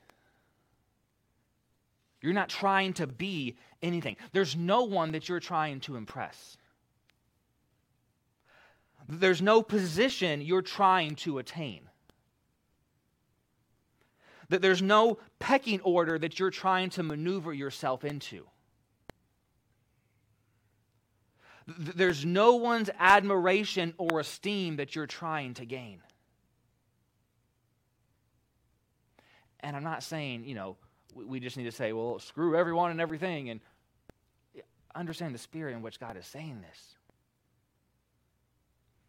[2.22, 4.16] You're not trying to be anything.
[4.32, 6.56] There's no one that you're trying to impress.
[9.08, 11.89] There's no position you're trying to attain.
[14.50, 18.46] That there's no pecking order that you're trying to maneuver yourself into.
[21.78, 26.00] There's no one's admiration or esteem that you're trying to gain.
[29.60, 30.76] And I'm not saying, you know,
[31.14, 33.50] we just need to say, well, screw everyone and everything.
[33.50, 33.60] And
[34.94, 36.96] understand the spirit in which God is saying this.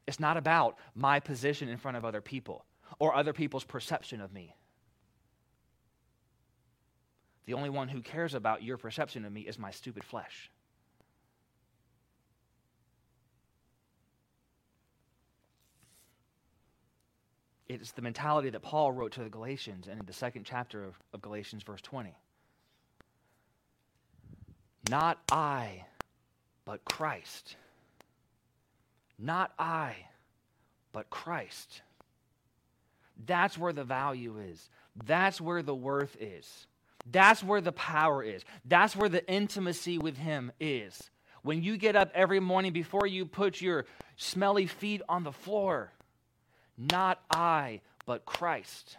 [0.08, 2.66] It's not about my position in front of other people
[3.00, 4.56] or other people's perception of me.
[7.46, 10.52] The only one who cares about your perception of me is my stupid flesh.
[17.68, 21.22] It's the mentality that Paul wrote to the Galatians in the second chapter of, of
[21.22, 22.14] Galatians, verse 20.
[24.90, 25.86] Not I,
[26.66, 27.56] but Christ.
[29.18, 29.96] Not I,
[30.92, 31.82] but Christ.
[33.26, 34.70] That's where the value is.
[35.06, 36.68] That's where the worth is.
[37.10, 38.44] That's where the power is.
[38.66, 41.10] That's where the intimacy with Him is.
[41.44, 43.86] When you get up every morning before you put your
[44.16, 45.92] smelly feet on the floor,
[46.78, 48.98] not I, but Christ.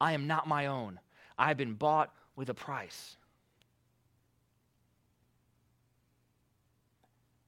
[0.00, 1.00] I am not my own.
[1.38, 3.16] I have been bought with a price.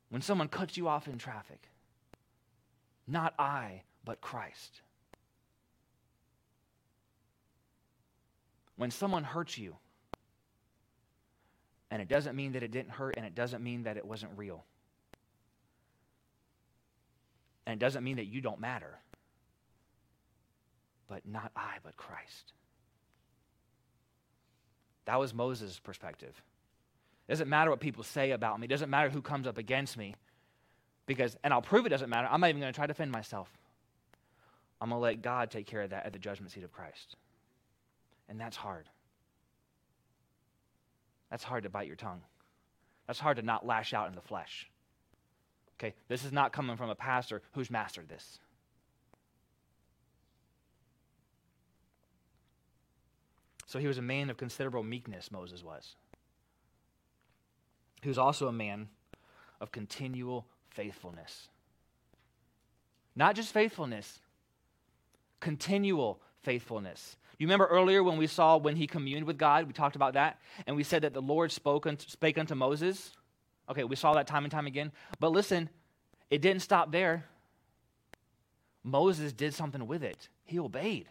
[0.08, 1.68] When someone cuts you off in traffic,
[3.06, 4.80] not I, but Christ.
[8.76, 9.76] When someone hurts you,
[11.90, 14.32] and it doesn't mean that it didn't hurt, and it doesn't mean that it wasn't
[14.36, 14.64] real.
[17.66, 18.98] And it doesn't mean that you don't matter.
[21.08, 22.52] But not I, but Christ.
[25.04, 26.42] That was Moses' perspective.
[27.28, 28.64] It doesn't matter what people say about me.
[28.66, 30.14] It doesn't matter who comes up against me.
[31.06, 32.28] Because, and I'll prove it doesn't matter.
[32.30, 33.48] I'm not even going to try to defend myself.
[34.80, 37.16] I'm going to let God take care of that at the judgment seat of Christ.
[38.28, 38.88] And that's hard.
[41.30, 42.22] That's hard to bite your tongue.
[43.06, 44.70] That's hard to not lash out in the flesh.
[45.78, 48.38] Okay, this is not coming from a pastor who's mastered this.
[53.66, 55.96] So he was a man of considerable meekness, Moses was.
[58.02, 58.88] He was also a man
[59.60, 61.48] of continual faithfulness.
[63.16, 64.20] Not just faithfulness,
[65.40, 67.16] continual faithfulness.
[67.44, 70.40] You remember earlier when we saw when he communed with God, we talked about that,
[70.66, 73.14] and we said that the Lord spoke unto, spake unto Moses.
[73.68, 74.92] Okay, we saw that time and time again.
[75.20, 75.68] But listen,
[76.30, 77.26] it didn't stop there.
[78.82, 80.30] Moses did something with it.
[80.46, 81.06] He obeyed.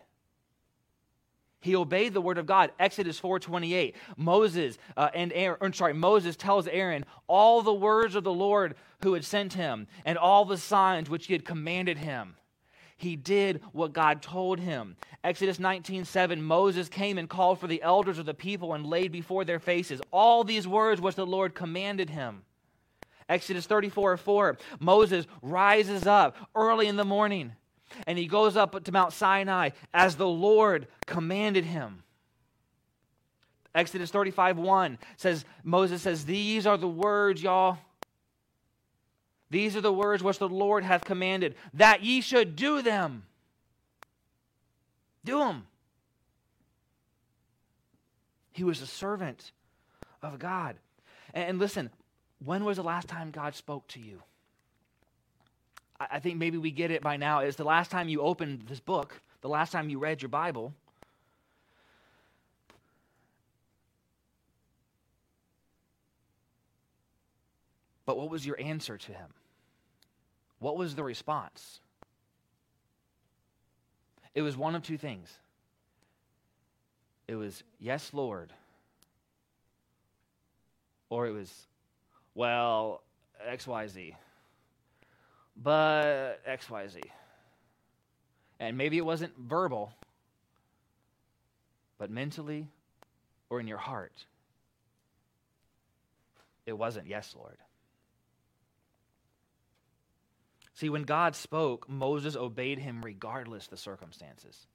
[1.60, 2.72] He obeyed the word of God.
[2.80, 3.94] Exodus 4:28.
[4.18, 8.74] Moses uh, and Aaron, sorry, Moses tells Aaron all the words of the Lord
[9.04, 12.34] who had sent him and all the signs which he had commanded him.
[12.98, 14.96] He did what God told him.
[15.24, 19.46] Exodus 19:7 Moses came and called for the elders of the people and laid before
[19.46, 22.44] their faces all these words which the Lord commanded him.
[23.30, 27.54] Exodus 34 4, Moses rises up early in the morning
[28.08, 32.04] and he goes up to Mount Sinai as the Lord commanded him.
[33.76, 37.80] Exodus 35 1 says, Moses says, These are the words, y'all.
[39.54, 43.28] These are the words which the Lord hath commanded, that ye should do them.
[45.24, 45.68] Do them.
[48.52, 49.52] He was a servant
[50.24, 50.78] of God.
[51.36, 51.92] And listen,
[52.44, 54.24] when was the last time God spoke to you?
[56.00, 58.80] I think maybe we get it by now, is the last time you opened this
[58.80, 60.74] book, the last time you read your Bible.
[68.08, 69.28] But what was your answer to him?
[70.64, 71.82] What was the response?
[74.34, 75.30] It was one of two things.
[77.28, 78.54] It was, Yes, Lord.
[81.10, 81.68] Or it was,
[82.34, 83.04] Well,
[83.48, 84.16] XYZ
[85.56, 87.02] but XYZ.
[88.60, 89.94] And maybe it wasn't verbal,
[91.98, 92.68] but mentally
[93.50, 94.26] or in your heart,
[96.66, 97.58] it wasn't, yes, Lord.
[100.74, 104.68] See, when God spoke, Moses obeyed him regardless the circumstances.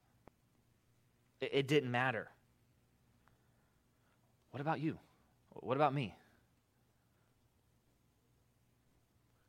[1.40, 2.28] It, it didn't matter.
[4.52, 4.98] What about you?
[5.50, 6.14] What about me?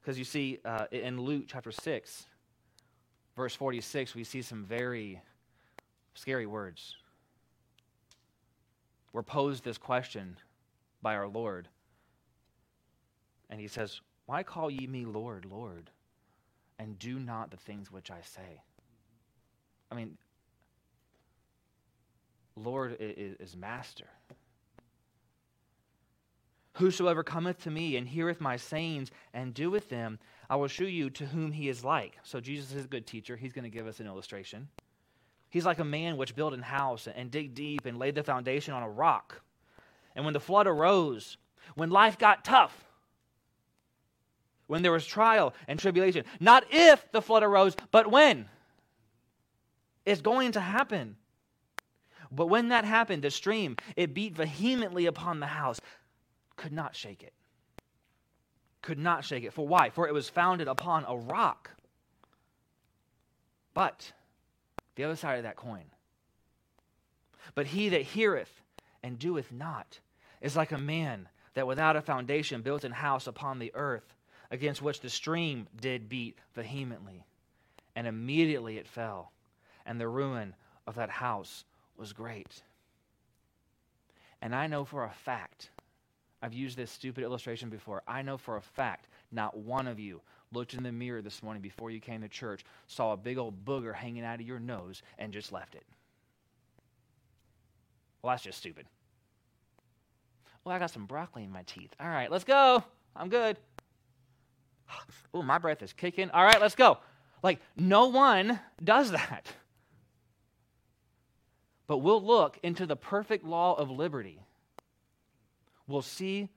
[0.02, 2.26] Because you see, uh, in Luke chapter 6,
[3.36, 5.22] verse 46, we see some very
[6.16, 6.96] scary words.
[9.14, 10.38] We're posed this question
[11.02, 11.68] by our Lord.
[13.50, 15.92] And he says, Why call ye me Lord, Lord,
[16.80, 18.64] and do not the things which I say?
[19.92, 20.18] I mean,
[22.56, 24.08] Lord is, is master.
[26.74, 30.18] Whosoever cometh to me and heareth my sayings and doeth them,
[30.50, 32.18] I will shew you to whom he is like.
[32.24, 33.36] So Jesus is a good teacher.
[33.36, 34.70] He's going to give us an illustration.
[35.50, 38.74] He's like a man which built an house and dig deep and laid the foundation
[38.74, 39.42] on a rock.
[40.16, 41.38] And when the flood arose,
[41.76, 42.89] when life got tough,
[44.70, 48.48] when there was trial and tribulation, not if the flood arose, but when.
[50.06, 51.16] It's going to happen.
[52.32, 55.82] But when that happened, the stream, it beat vehemently upon the house,
[56.56, 57.34] could not shake it.
[58.84, 59.54] Could not shake it.
[59.54, 59.90] For why?
[59.90, 61.72] For it was founded upon a rock.
[63.74, 64.14] But
[64.94, 65.86] the other side of that coin.
[67.56, 68.62] But he that heareth
[69.02, 70.00] and doeth not
[70.42, 74.14] is like a man that without a foundation built an house upon the earth,
[74.52, 77.26] against which the stream did beat vehemently.
[77.96, 79.32] And immediately it fell,
[79.86, 80.56] and the ruin
[80.88, 81.66] of that house
[81.98, 82.62] was great.
[84.42, 85.70] And I know for a fact
[86.42, 88.02] I've used this stupid illustration before.
[88.08, 90.22] I know for a fact not one of you
[90.54, 93.66] looked in the mirror this morning before you came to church, saw a big old
[93.66, 95.84] booger hanging out of your nose, and just left it.
[98.22, 98.86] Well, that's just stupid.
[100.64, 101.94] Well, I got some broccoli in my teeth.
[102.00, 102.84] All right, let's go.
[103.16, 103.58] I'm good.
[105.32, 106.32] Oh, my breath is kicking.
[106.32, 106.98] All right, let's go.
[107.44, 109.46] Like, no one does that.
[111.86, 114.42] But we'll look into the perfect law of liberty
[115.90, 116.48] we'll see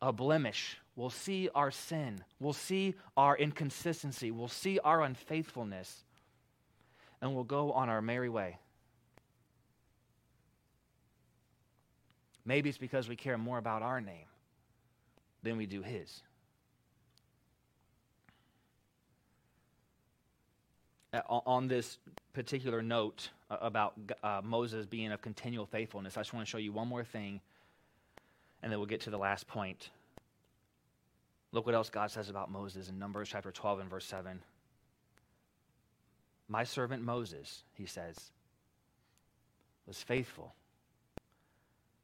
[0.00, 0.76] a blemish.
[0.94, 2.22] We'll see our sin.
[2.38, 4.30] We'll see our inconsistency.
[4.30, 6.04] We'll see our unfaithfulness.
[7.20, 8.58] And we'll go on our merry way.
[12.44, 14.26] Maybe it's because we care more about our name
[15.42, 16.22] than we do His.
[21.28, 21.98] On this
[22.34, 26.58] particular note uh, about uh, Moses being of continual faithfulness, I just want to show
[26.58, 27.40] you one more thing
[28.62, 29.90] And then we'll get to the last point.
[31.52, 34.40] Look what else God says about Moses in Numbers chapter 12 and verse 7.
[36.48, 38.16] My servant Moses, he says,
[39.86, 40.54] was faithful.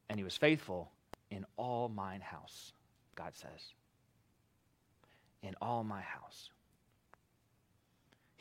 [0.09, 0.91] And he was faithful
[1.31, 2.73] in all mine house,
[3.17, 3.75] God says.
[5.43, 6.51] In all my house.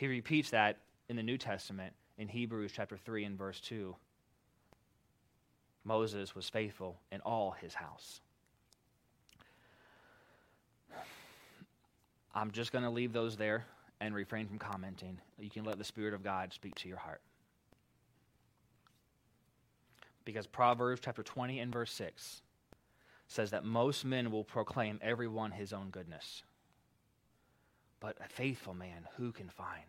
[0.04, 3.96] He repeats that in the New Testament in Hebrews chapter 3 and verse 2.
[5.86, 8.20] Moses was faithful in all his house.
[12.36, 13.66] I'm just going to leave those there
[14.02, 15.22] and refrain from commenting.
[15.40, 17.22] You can let the Spirit of God speak to your heart.
[20.26, 22.42] Because Proverbs chapter 20 and verse 6
[23.30, 26.44] says that most men will proclaim everyone his own goodness.
[28.04, 29.86] But a faithful man, who can find?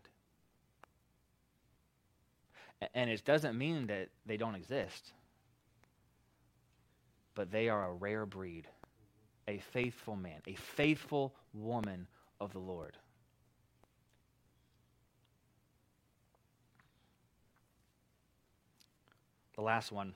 [2.95, 5.11] And it doesn't mean that they don't exist,
[7.35, 8.69] but they are a rare breed,
[9.49, 12.07] a faithful man, a faithful woman
[12.41, 12.97] of the Lord.
[19.57, 20.15] The last one.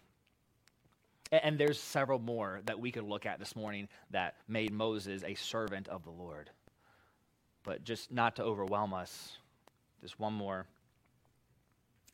[1.33, 5.35] And there's several more that we could look at this morning that made Moses a
[5.35, 6.51] servant of the Lord.
[7.69, 9.37] But just not to overwhelm us,
[10.01, 10.65] just one more.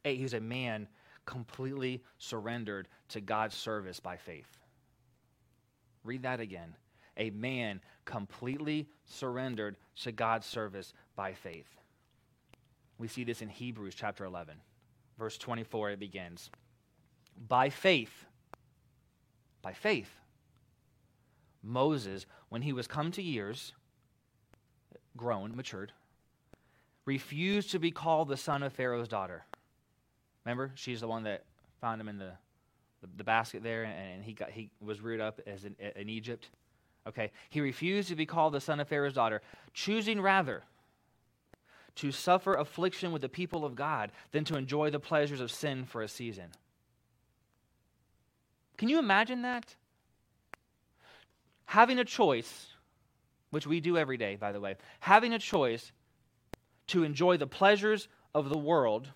[0.02, 0.88] Hey, he's a man
[1.26, 4.48] completely surrendered to God's service by faith.
[6.02, 6.74] Read that again.
[7.18, 11.68] A man completely surrendered to God's service by faith.
[12.98, 14.56] We see this in Hebrews chapter 11,
[15.20, 15.92] verse 24.
[15.92, 16.50] It begins
[17.46, 18.24] By faith,
[19.62, 20.10] by faith,
[21.62, 23.72] Moses, when he was come to years,
[25.16, 25.92] grown, matured,
[27.04, 29.44] refused to be called the son of Pharaoh's daughter.
[30.44, 31.44] Remember, she's the one that
[31.80, 32.32] found him in the,
[33.00, 36.48] the, the basket there, and, he, got, he was reared up as in, in Egypt.
[37.06, 39.42] Okay, he refused to be called the son of Pharaoh's daughter,
[39.74, 40.62] choosing rather
[41.96, 45.84] to suffer affliction with the people of God than to enjoy the pleasures of sin
[45.84, 46.46] for a season.
[48.76, 49.76] Can you imagine that?
[51.66, 52.66] Having a choice,
[53.54, 55.92] which we do every day, by the way, having a choice
[56.88, 59.12] to enjoy the pleasures of the world,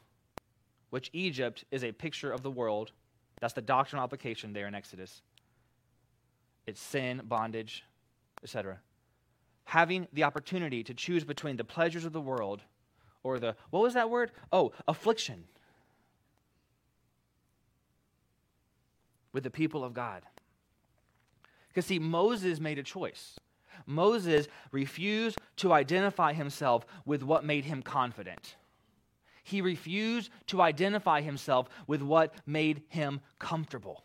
[0.90, 2.92] which Egypt is a picture of the world.
[3.40, 5.22] That's the doctrinal application there in Exodus.
[6.68, 7.82] It's sin, bondage,
[8.44, 8.78] etc.
[9.64, 12.62] Having the opportunity to choose between the pleasures of the world
[13.24, 14.30] or the, what was that word?
[14.52, 15.42] Oh, affliction
[19.32, 20.22] with the people of God.
[21.66, 23.36] Because, see, Moses made a choice.
[23.86, 28.56] Moses refused to identify himself with what made him confident.
[29.42, 34.04] He refused to identify himself with what made him comfortable.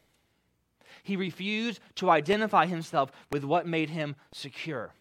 [1.03, 4.93] He refused to identify himself with what made him secure.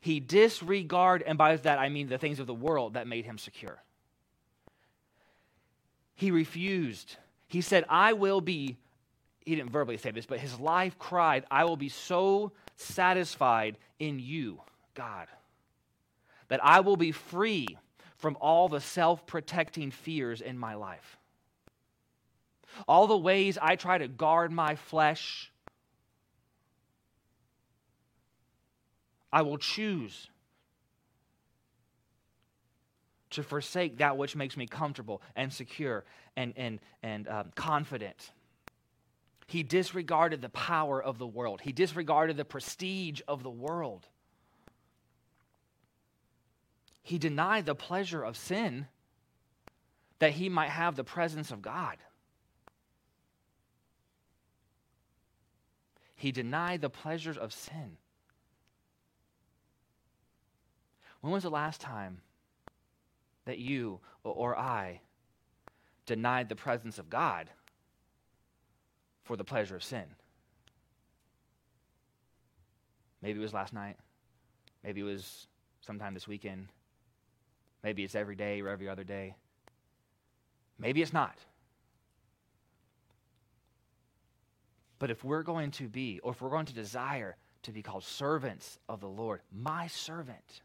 [0.00, 3.36] He disregarded, and by that I mean the things of the world that made him
[3.36, 3.82] secure.
[6.14, 7.16] He refused.
[7.48, 8.76] He said, I will be,
[9.44, 14.18] he didn't verbally say this, but his life cried, I will be so satisfied in
[14.18, 14.60] you,
[14.94, 15.28] God,
[16.48, 17.66] that I will be free
[18.16, 21.18] from all the self protecting fears in my life
[22.86, 25.50] all the ways I try to guard my flesh,
[29.32, 30.28] I will choose
[33.30, 36.04] to forsake that which makes me comfortable and secure
[36.36, 38.30] and, and, and um, confident.
[39.48, 44.06] He disregarded the power of the world, he disregarded the prestige of the world.
[47.02, 48.86] He denied the pleasure of sin
[50.18, 51.96] that he might have the presence of God.
[56.14, 57.96] He denied the pleasures of sin.
[61.22, 62.20] When was the last time
[63.46, 65.00] that you or I
[66.04, 67.48] denied the presence of God
[69.28, 70.04] for the pleasure of sin?
[73.20, 73.96] Maybe it was last night.
[74.82, 75.46] Maybe it was
[75.82, 76.68] sometime this weekend.
[77.84, 79.34] Maybe it's every day or every other day.
[80.78, 81.36] Maybe it's not.
[84.98, 88.04] But if we're going to be, or if we're going to desire to be called
[88.04, 90.62] servants of the Lord, my servant,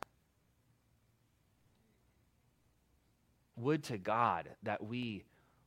[3.58, 5.26] would to God that we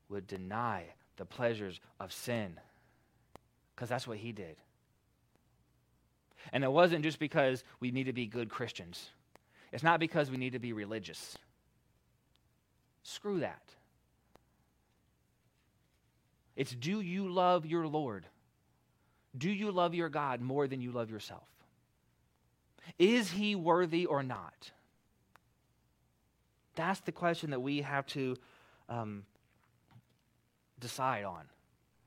[0.08, 0.84] would deny
[1.16, 2.58] the pleasures of sin,
[3.76, 4.56] because that's what he did.
[6.52, 9.10] And it wasn't just because we need to be good Christians.
[9.72, 11.36] It's not because we need to be religious.
[13.02, 13.62] Screw that.
[16.56, 18.26] It's do you love your Lord?
[19.36, 21.46] Do you love your God more than you love yourself?
[22.98, 24.70] Is he worthy or not?
[26.76, 28.36] That's the question that we have to
[28.88, 29.24] um,
[30.78, 31.44] decide on,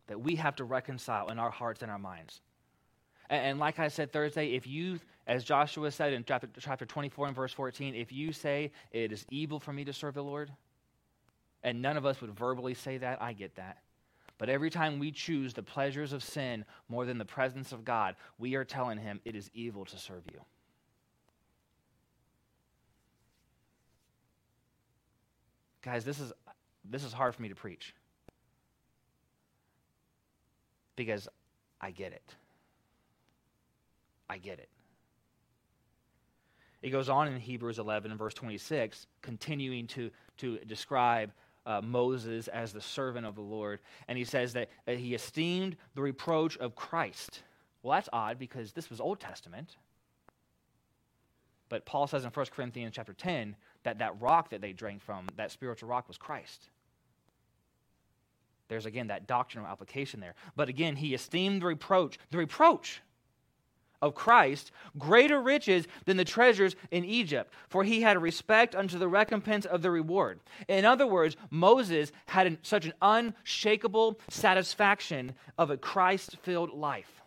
[0.09, 2.41] that we have to reconcile in our hearts and our minds.
[3.29, 7.27] And, and, like I said Thursday, if you, as Joshua said in chapter, chapter 24
[7.27, 10.51] and verse 14, if you say it is evil for me to serve the Lord,
[11.63, 13.77] and none of us would verbally say that, I get that.
[14.39, 18.15] But every time we choose the pleasures of sin more than the presence of God,
[18.39, 20.39] we are telling him it is evil to serve you.
[25.81, 26.33] Guys, this is
[26.89, 27.93] this is hard for me to preach.
[30.99, 31.29] Because
[31.79, 32.35] I get it.
[34.29, 34.67] I get it.
[36.81, 41.31] It goes on in Hebrews 11 and verse 26, continuing to, to describe
[41.65, 43.79] uh, Moses as the servant of the Lord.
[44.09, 47.43] And he says that, that he esteemed the reproach of Christ.
[47.81, 49.77] Well, that's odd because this was Old Testament.
[51.69, 55.27] But Paul says in 1 Corinthians chapter 10 that that rock that they drank from,
[55.37, 56.69] that spiritual rock, was Christ.
[58.69, 60.35] There's again that doctrinal application there.
[60.55, 63.01] But again, he esteemed the reproach, the reproach
[64.01, 69.07] of Christ greater riches than the treasures in Egypt, for he had respect unto the
[69.07, 70.39] recompense of the reward.
[70.67, 77.21] In other words, Moses had an, such an unshakable satisfaction of a Christ filled life.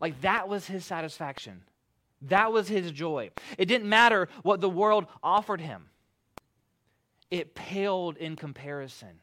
[0.00, 1.62] Like that was his satisfaction.
[2.22, 3.30] That was his joy.
[3.56, 5.86] It didn't matter what the world offered him,
[7.30, 9.20] it paled in comparison.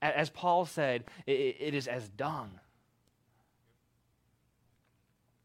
[0.00, 2.60] As Paul said, it is as dung.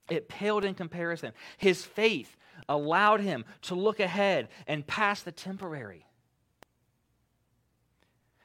[0.09, 1.33] It paled in comparison.
[1.57, 2.35] His faith
[2.69, 6.05] allowed him to look ahead and past the temporary.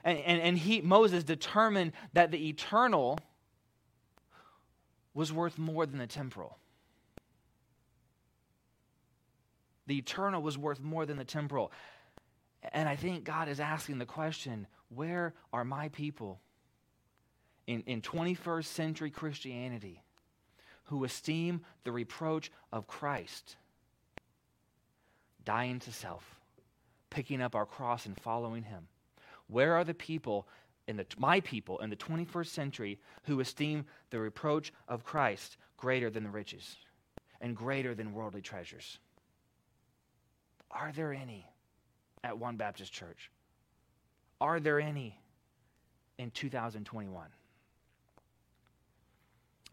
[0.05, 3.19] And, and, and he, Moses determined that the eternal
[5.13, 6.57] was worth more than the temporal.
[9.87, 11.73] The eternal was worth more than the temporal.
[12.63, 16.41] And I think God is asking the question where are my people
[17.67, 20.03] in, in 21st century Christianity
[20.85, 23.57] who esteem the reproach of Christ,
[25.45, 26.41] dying to self,
[27.11, 28.89] picking up our cross and following Him?
[29.47, 30.49] Where are the people
[30.87, 36.11] in the, my people in the 21st century who esteem the reproach of Christ greater
[36.11, 36.77] than the riches
[37.41, 38.99] and greater than worldly treasures?
[40.71, 41.47] Are there any
[42.25, 43.31] at One Baptist Church?
[44.41, 45.19] Are there any
[46.19, 47.27] in 2021?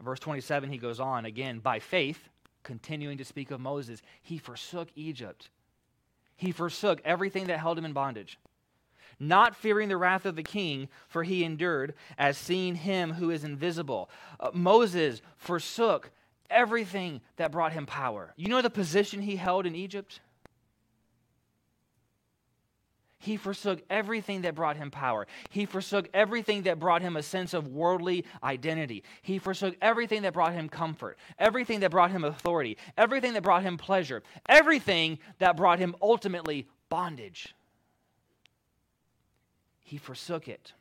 [0.02, 2.28] Verse 27, he goes on again, by faith,
[2.62, 5.48] continuing to speak of Moses, he forsook Egypt.
[6.36, 8.38] He forsook everything that held him in bondage,
[9.18, 13.44] not fearing the wrath of the king, for he endured as seeing him who is
[13.44, 14.10] invisible.
[14.38, 16.10] Uh, Moses forsook
[16.50, 18.34] everything that brought him power.
[18.36, 20.20] You know the position he held in Egypt?
[23.26, 25.26] He forsook everything that brought him power.
[25.50, 29.02] He forsook everything that brought him a sense of worldly identity.
[29.20, 33.64] He forsook everything that brought him comfort, everything that brought him authority, everything that brought
[33.64, 37.52] him pleasure, everything that brought him ultimately bondage.
[39.80, 40.72] He forsook it.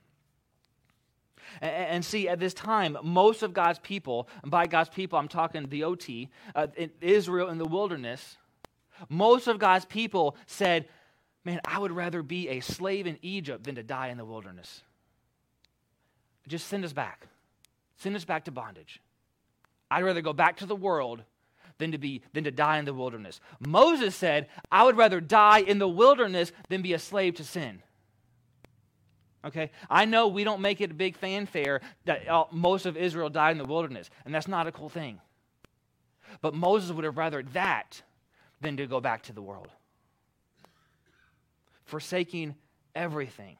[1.62, 5.84] And see, at this time, most of God's people, by God's people, I'm talking the
[5.84, 8.38] OT, uh, in Israel in the wilderness,
[9.10, 10.88] most of God's people said,
[11.46, 14.82] Man, I would rather be a slave in Egypt than to die in the wilderness.
[16.48, 17.28] Just send us back.
[17.98, 19.00] Send us back to bondage.
[19.90, 21.22] I'd rather go back to the world
[21.78, 23.40] than to be than to die in the wilderness.
[23.60, 27.82] Moses said, I would rather die in the wilderness than be a slave to sin.
[29.46, 29.70] Okay?
[29.90, 33.52] I know we don't make it a big fanfare that uh, most of Israel died
[33.52, 35.20] in the wilderness, and that's not a cool thing.
[36.42, 38.02] But Moses would have rather that
[38.62, 39.70] than to go back to the world
[41.86, 42.56] forsaking
[42.94, 43.58] everything.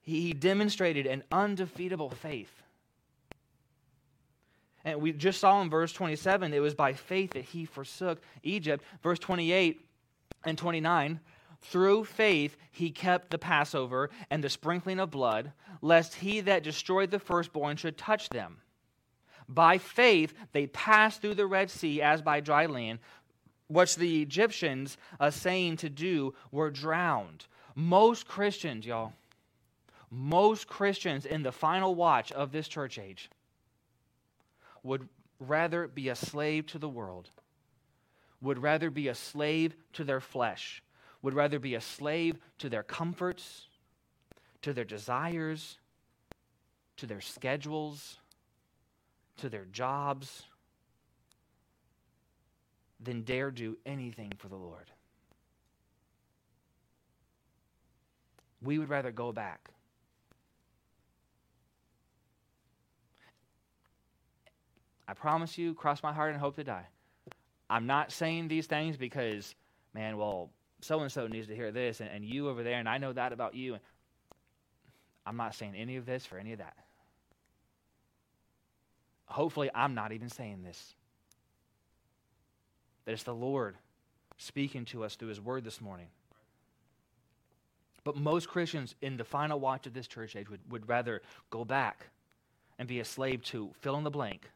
[0.00, 2.52] He demonstrated an undefeatable faith.
[4.84, 8.84] And we just saw in verse 27, it was by faith that he forsook Egypt.
[9.02, 9.86] Verse 28
[10.44, 11.20] and 29,
[11.60, 17.12] through faith he kept the Passover and the sprinkling of blood, lest he that destroyed
[17.12, 18.58] the firstborn should touch them.
[19.48, 22.98] By faith they passed through the Red Sea as by dry land,
[23.72, 27.46] which the Egyptians, uh, saying to do, were drowned.
[27.74, 29.12] Most Christians, y'all,
[30.10, 33.30] most Christians in the final watch of this church age
[34.82, 35.08] would
[35.38, 37.30] rather be a slave to the world,
[38.40, 40.82] would rather be a slave to their flesh,
[41.22, 43.68] would rather be a slave to their comforts,
[44.60, 45.78] to their desires,
[46.96, 48.18] to their schedules,
[49.38, 50.44] to their jobs,
[53.02, 54.90] than dare do anything for the Lord.
[58.62, 59.70] We would rather go back.
[65.08, 66.86] I promise you, cross my heart and hope to die.
[67.68, 69.54] I'm not saying these things because,
[69.94, 70.50] man, well,
[70.80, 73.12] so and so needs to hear this, and, and you over there, and I know
[73.12, 73.78] that about you.
[75.26, 76.76] I'm not saying any of this for any of that.
[79.26, 80.94] Hopefully, I'm not even saying this.
[83.04, 83.76] That it's the Lord
[84.38, 86.08] speaking to us through His Word this morning.
[88.04, 91.64] But most Christians in the final watch of this church age would, would rather go
[91.64, 92.08] back
[92.78, 94.50] and be a slave to fill in the blank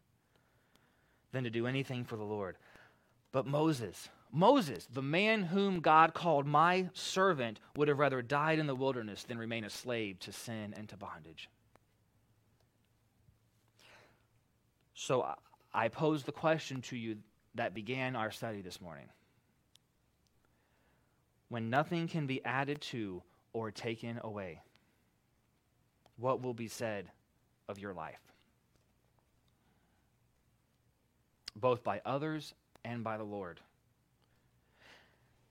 [1.32, 2.56] than to do anything for the Lord.
[3.30, 8.66] But Moses, Moses, the man whom God called my servant, would have rather died in
[8.66, 11.48] the wilderness than remain a slave to sin and to bondage.
[14.94, 15.34] So
[15.72, 17.18] I pose the question to you
[17.56, 19.08] that began our study this morning.
[21.48, 24.62] When nothing can be added to or taken away,
[26.16, 27.10] what will be said
[27.68, 28.20] of your life?
[31.54, 32.54] Both by others
[32.84, 33.60] and by the Lord.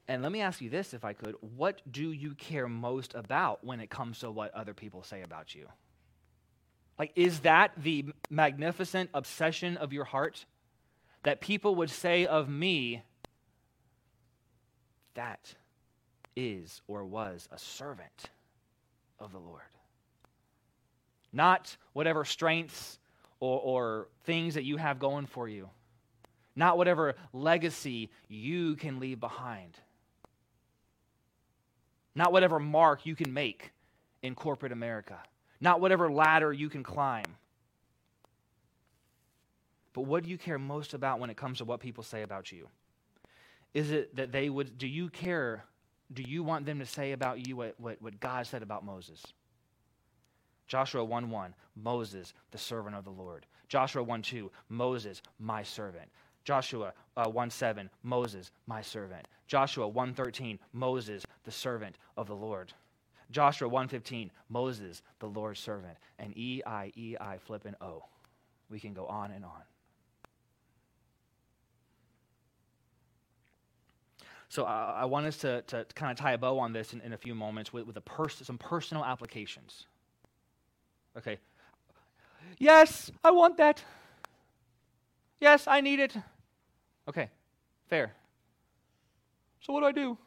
[0.08, 1.36] And let me ask you this, if I could.
[1.56, 5.56] What do you care most about when it comes to what other people say about
[5.56, 5.68] you?
[7.00, 10.46] Like, is that the magnificent obsession of your heart?
[11.26, 13.04] That people would say of me,
[15.16, 15.56] that
[16.36, 18.30] is or was a servant
[19.20, 19.62] of the Lord.
[21.34, 23.00] Not whatever strengths
[23.40, 25.70] or, or things that you have going for you,
[26.56, 29.78] not whatever legacy you can leave behind,
[32.14, 33.72] not whatever mark you can make
[34.22, 35.18] in corporate America,
[35.60, 37.26] not whatever ladder you can climb.
[39.96, 42.52] But what do you care most about when it comes to what people say about
[42.52, 42.68] you?
[43.74, 45.66] Is it that they would, do you care
[46.14, 49.24] do you want them to say about you what, what, what God said about Moses?
[50.68, 53.46] Joshua 1 1, Moses, the servant of the Lord.
[53.68, 56.10] Joshua 1 2, Moses, my servant.
[56.44, 59.28] Joshua uh, 1 7, Moses, my servant.
[59.48, 62.74] Joshua 1 13, Moses, the servant of the Lord.
[63.32, 65.98] Joshua 1 15, Moses, the Lord's servant.
[66.20, 68.04] And E I E I flipping O.
[68.70, 69.62] We can go on and on.
[74.50, 77.02] So I, I want us to, to kind of tie a bow on this in,
[77.02, 79.86] in a few moments with, with pers- some personal applications.
[81.18, 81.38] Okay.
[82.58, 83.84] Yes, I want that.
[85.40, 86.16] Yes, I need it.
[87.08, 87.30] Okay,
[87.90, 88.14] fair.
[89.62, 90.18] So what do I do?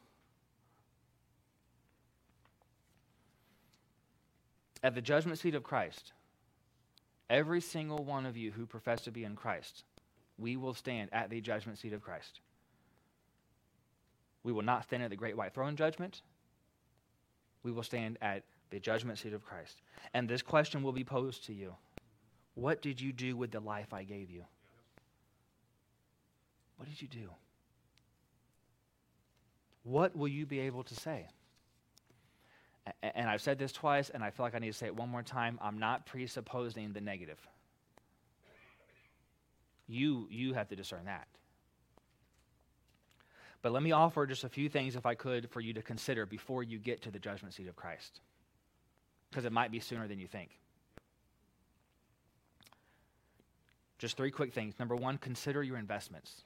[4.82, 6.12] At the judgment seat of Christ,
[7.28, 9.84] every single one of you who profess to be in Christ,
[10.38, 12.40] we will stand at the judgment seat of Christ.
[14.48, 16.22] We will not stand at the great white throne judgment.
[17.64, 19.82] We will stand at the judgment seat of Christ.
[20.14, 21.74] And this question will be posed to you
[22.54, 24.46] What did you do with the life I gave you?
[26.78, 27.28] What did you do?
[29.82, 31.26] What will you be able to say?
[33.02, 35.10] And I've said this twice, and I feel like I need to say it one
[35.10, 35.58] more time.
[35.60, 37.46] I'm not presupposing the negative.
[39.86, 41.28] You, you have to discern that.
[43.62, 46.26] But let me offer just a few things, if I could, for you to consider
[46.26, 48.20] before you get to the judgment seat of Christ.
[49.30, 50.50] Because it might be sooner than you think.
[53.98, 54.78] Just three quick things.
[54.78, 56.42] Number one, consider your investments.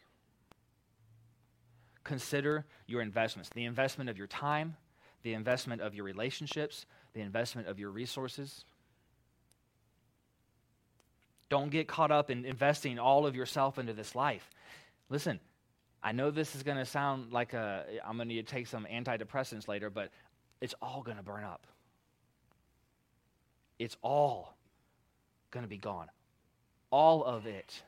[2.05, 4.77] Consider your investments the investment of your time,
[5.23, 8.65] the investment of your relationships, the investment of your resources.
[11.49, 14.51] Don't get caught up in investing all of yourself into this life.
[15.11, 15.39] Listen,
[16.03, 18.67] I know this is going to sound like a, I'm going to need to take
[18.67, 20.11] some antidepressants later, but
[20.61, 21.67] it's all going to burn up.
[23.79, 24.57] It's all
[25.51, 26.09] going to be gone.
[26.91, 27.83] All of it.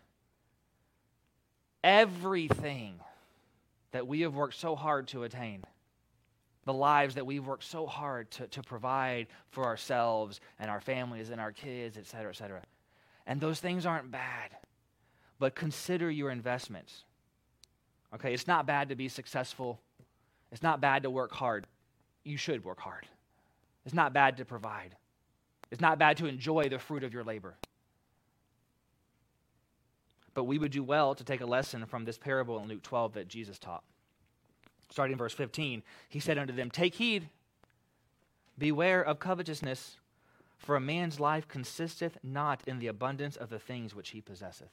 [1.82, 3.00] Everything
[3.92, 5.64] that we have worked so hard to attain,
[6.64, 11.30] the lives that we've worked so hard to, to provide for ourselves and our families
[11.30, 12.62] and our kids, et cetera, et cetera.
[13.26, 14.50] And those things aren't bad,
[15.38, 17.04] but consider your investments.
[18.14, 19.80] Okay, it's not bad to be successful.
[20.52, 21.66] It's not bad to work hard.
[22.22, 23.06] You should work hard.
[23.84, 24.96] It's not bad to provide.
[25.70, 27.56] It's not bad to enjoy the fruit of your labor.
[30.32, 33.14] But we would do well to take a lesson from this parable in Luke 12
[33.14, 33.84] that Jesus taught.
[34.90, 37.28] Starting in verse 15, he said unto them, Take heed
[38.56, 39.96] Beware of covetousness,
[40.58, 44.70] for a man's life consisteth not in the abundance of the things which he possesseth.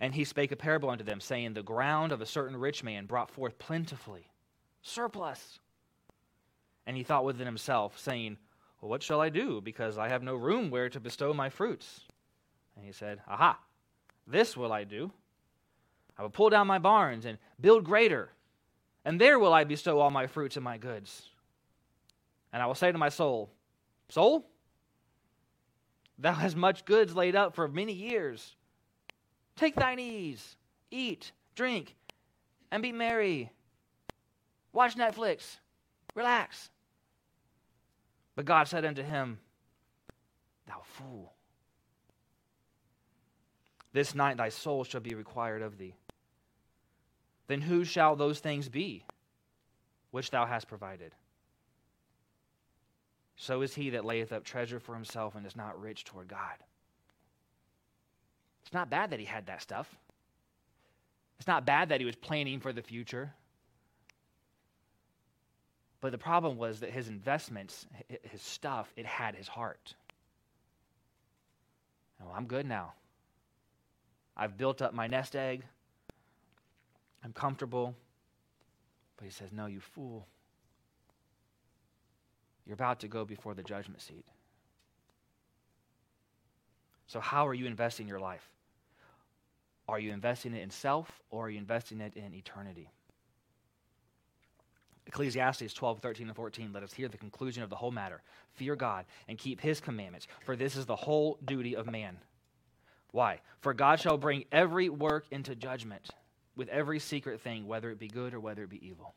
[0.00, 3.06] And he spake a parable unto them, saying, The ground of a certain rich man
[3.06, 4.28] brought forth plentifully,
[4.82, 5.58] surplus.
[6.86, 8.38] And he thought within himself, saying,
[8.80, 9.60] well, What shall I do?
[9.60, 12.00] Because I have no room where to bestow my fruits.
[12.76, 13.58] And he said, Aha,
[14.26, 15.12] this will I do.
[16.18, 18.30] I will pull down my barns and build greater,
[19.04, 21.28] and there will I bestow all my fruits and my goods.
[22.52, 23.50] And I will say to my soul,
[24.08, 24.46] Soul,
[26.18, 28.54] thou hast much goods laid up for many years.
[29.60, 30.56] Take thine ease,
[30.90, 31.94] eat, drink,
[32.70, 33.52] and be merry.
[34.72, 35.58] Watch Netflix,
[36.14, 36.70] relax.
[38.34, 39.38] But God said unto him,
[40.66, 41.34] Thou fool,
[43.92, 45.94] this night thy soul shall be required of thee.
[47.46, 49.04] Then who shall those things be
[50.10, 51.14] which thou hast provided?
[53.36, 56.56] So is he that layeth up treasure for himself and is not rich toward God.
[58.62, 59.88] It's not bad that he had that stuff.
[61.38, 63.32] It's not bad that he was planning for the future.
[66.00, 67.86] But the problem was that his investments,
[68.22, 69.94] his stuff, it had his heart.
[72.22, 72.92] Oh, I'm good now.
[74.36, 75.64] I've built up my nest egg.
[77.24, 77.94] I'm comfortable.
[79.16, 80.26] But he says, No, you fool.
[82.66, 84.24] You're about to go before the judgment seat.
[87.10, 88.48] So, how are you investing your life?
[89.88, 92.88] Are you investing it in self or are you investing it in eternity?
[95.08, 98.22] Ecclesiastes 12, 13, and 14 let us hear the conclusion of the whole matter.
[98.52, 102.16] Fear God and keep his commandments, for this is the whole duty of man.
[103.10, 103.40] Why?
[103.58, 106.10] For God shall bring every work into judgment
[106.54, 109.16] with every secret thing, whether it be good or whether it be evil.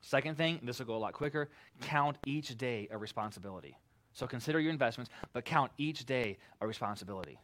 [0.00, 1.50] Second thing, this will go a lot quicker
[1.82, 3.76] count each day a responsibility.
[4.14, 7.38] So consider your investments, but count each day a responsibility.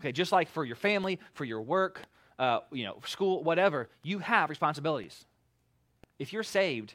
[0.00, 2.02] Okay, just like for your family, for your work,
[2.38, 5.24] uh, you know, school, whatever, you have responsibilities.
[6.18, 6.94] If you're saved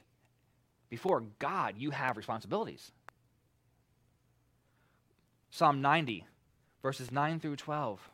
[0.90, 2.92] before God, you have responsibilities.
[5.52, 6.26] Psalm 90,
[6.82, 8.10] verses 9 through 12.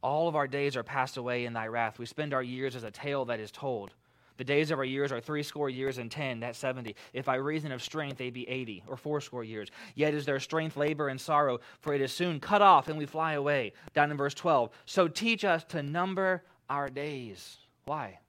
[0.00, 1.98] All of our days are passed away in thy wrath.
[1.98, 3.94] We spend our years as a tale that is told.
[4.38, 6.94] The days of our years are threescore years and ten, that's seventy.
[7.12, 9.68] If by reason of strength they be eighty, or fourscore years.
[9.96, 13.04] Yet is their strength labor and sorrow, for it is soon cut off and we
[13.04, 13.72] fly away.
[13.94, 14.70] Down in verse 12.
[14.86, 17.58] So teach us to number our days.
[17.84, 18.20] Why?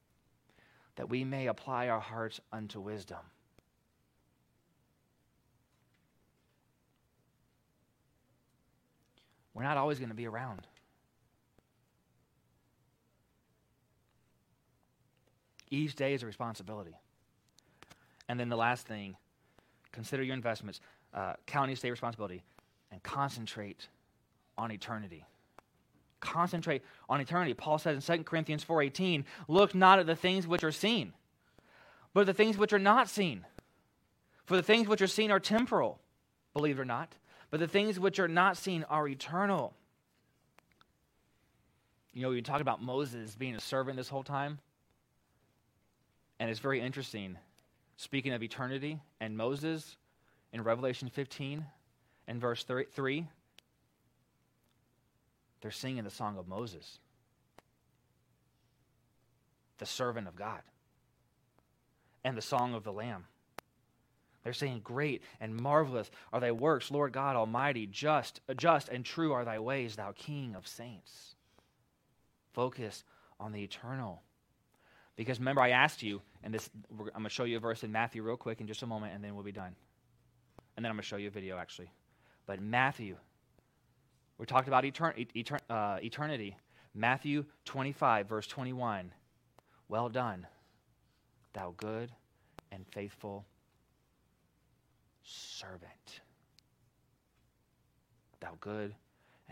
[0.96, 3.20] That we may apply our hearts unto wisdom.
[9.54, 10.66] We're not always going to be around.
[15.70, 16.96] Each day is a responsibility.
[18.28, 19.18] And then the last thing
[19.92, 20.82] consider your investments,
[21.14, 22.44] uh, count each day responsibility,
[22.92, 23.88] and concentrate
[24.58, 25.26] on eternity.
[26.20, 27.54] Concentrate on eternity.
[27.54, 31.14] Paul says in 2 Corinthians 4:18, "Look not at the things which are seen,
[32.14, 33.46] but the things which are not seen.
[34.46, 36.00] For the things which are seen are temporal,
[36.54, 37.16] believe it or not,
[37.52, 39.76] but the things which are not seen are eternal."
[42.12, 44.60] You know, you talk about Moses being a servant this whole time.
[46.40, 47.38] And it's very interesting.
[47.98, 49.98] Speaking of eternity and Moses
[50.54, 51.66] in Revelation 15
[52.28, 53.28] and verse 3,
[55.62, 57.00] they're singing the song of Moses,
[59.78, 60.62] the servant of God,
[62.24, 63.26] and the song of the Lamb.
[64.44, 69.34] They're saying, Great and marvelous are thy works, Lord God Almighty, just, just and true
[69.34, 71.36] are thy ways, thou King of saints.
[72.54, 73.04] Focus
[73.40, 74.22] on the eternal.
[75.20, 77.92] Because remember, I asked you, and this, I'm going to show you a verse in
[77.92, 79.76] Matthew real quick in just a moment, and then we'll be done.
[80.78, 81.92] And then I'm going to show you a video, actually.
[82.46, 83.18] But Matthew,
[84.38, 86.56] we talked about etern- etern- uh, eternity.
[86.96, 89.12] Matthew 25, verse 21.
[89.90, 90.48] Well done,
[91.52, 92.14] thou good
[92.72, 93.46] and faithful
[95.22, 96.22] servant.
[98.40, 98.96] Thou good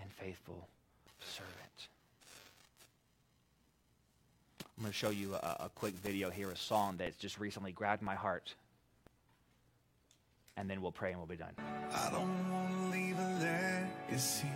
[0.01, 0.69] and faithful
[1.19, 1.66] servant.
[4.77, 7.71] I'm going to show you a, a, quick video here, a song that's just recently
[7.71, 8.53] grabbed my heart.
[10.55, 11.53] And then we'll pray and we'll be done.
[11.91, 14.47] I don't want to leave a legacy.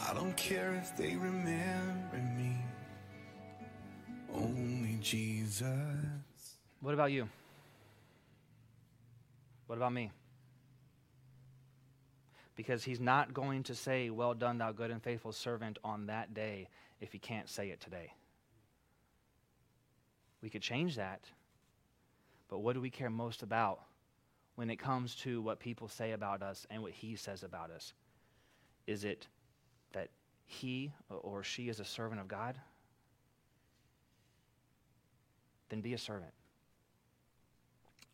[0.00, 2.56] I don't care if they remember me.
[4.34, 5.66] Only Jesus.
[6.80, 7.28] What about you?
[9.66, 10.10] What about me?
[12.54, 16.32] Because he's not going to say, Well done, thou good and faithful servant, on that
[16.32, 16.68] day
[17.00, 18.12] if he can't say it today.
[20.42, 21.20] We could change that.
[22.48, 23.80] But what do we care most about
[24.54, 27.92] when it comes to what people say about us and what he says about us?
[28.86, 29.26] Is it
[29.92, 30.08] that
[30.44, 32.56] he or she is a servant of God?
[35.68, 36.32] Then be a servant.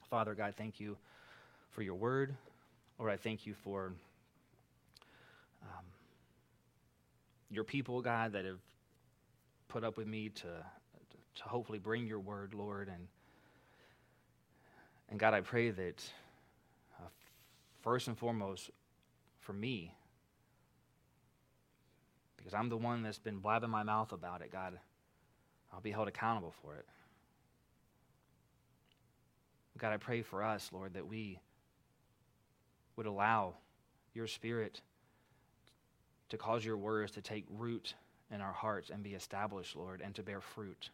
[0.08, 0.96] Father God, thank you
[1.70, 2.34] for your word.
[2.98, 3.92] Lord, I thank you for
[5.62, 5.84] um,
[7.50, 8.60] your people, God, that have
[9.68, 10.46] put up with me to,
[11.36, 12.88] to hopefully bring your word, Lord.
[12.88, 13.08] And,
[15.08, 16.02] and God, I pray that
[17.00, 17.08] uh,
[17.80, 18.70] first and foremost,
[19.40, 19.94] for me,
[22.36, 24.78] because I'm the one that's been blabbing my mouth about it, God,
[25.72, 26.86] I'll be held accountable for it.
[29.78, 31.40] God, I pray for us, Lord, that we
[32.94, 33.54] would allow
[34.14, 34.80] your Spirit
[36.28, 37.94] to cause your words to take root
[38.30, 40.90] in our hearts and be established, Lord, and to bear fruit.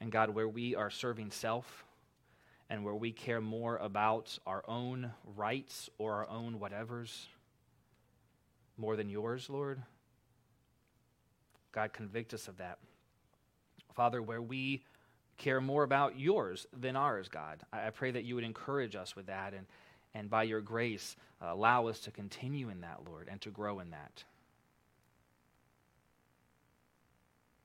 [0.00, 1.84] And God, where we are serving self
[2.70, 7.26] and where we care more about our own rights or our own whatevers
[8.78, 9.82] more than yours, Lord,
[11.72, 12.78] God, convict us of that.
[13.94, 14.82] Father, where we
[15.36, 17.60] care more about yours than ours, God.
[17.72, 19.66] I, I pray that you would encourage us with that and,
[20.14, 23.80] and by your grace, uh, allow us to continue in that, Lord, and to grow
[23.80, 24.24] in that.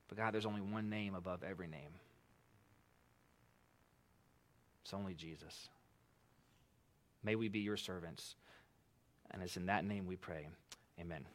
[0.08, 1.90] But God, there's only one name above every name.
[4.86, 5.68] It's only Jesus.
[7.24, 8.36] May we be your servants.
[9.32, 10.46] And it's in that name we pray.
[11.00, 11.26] Amen.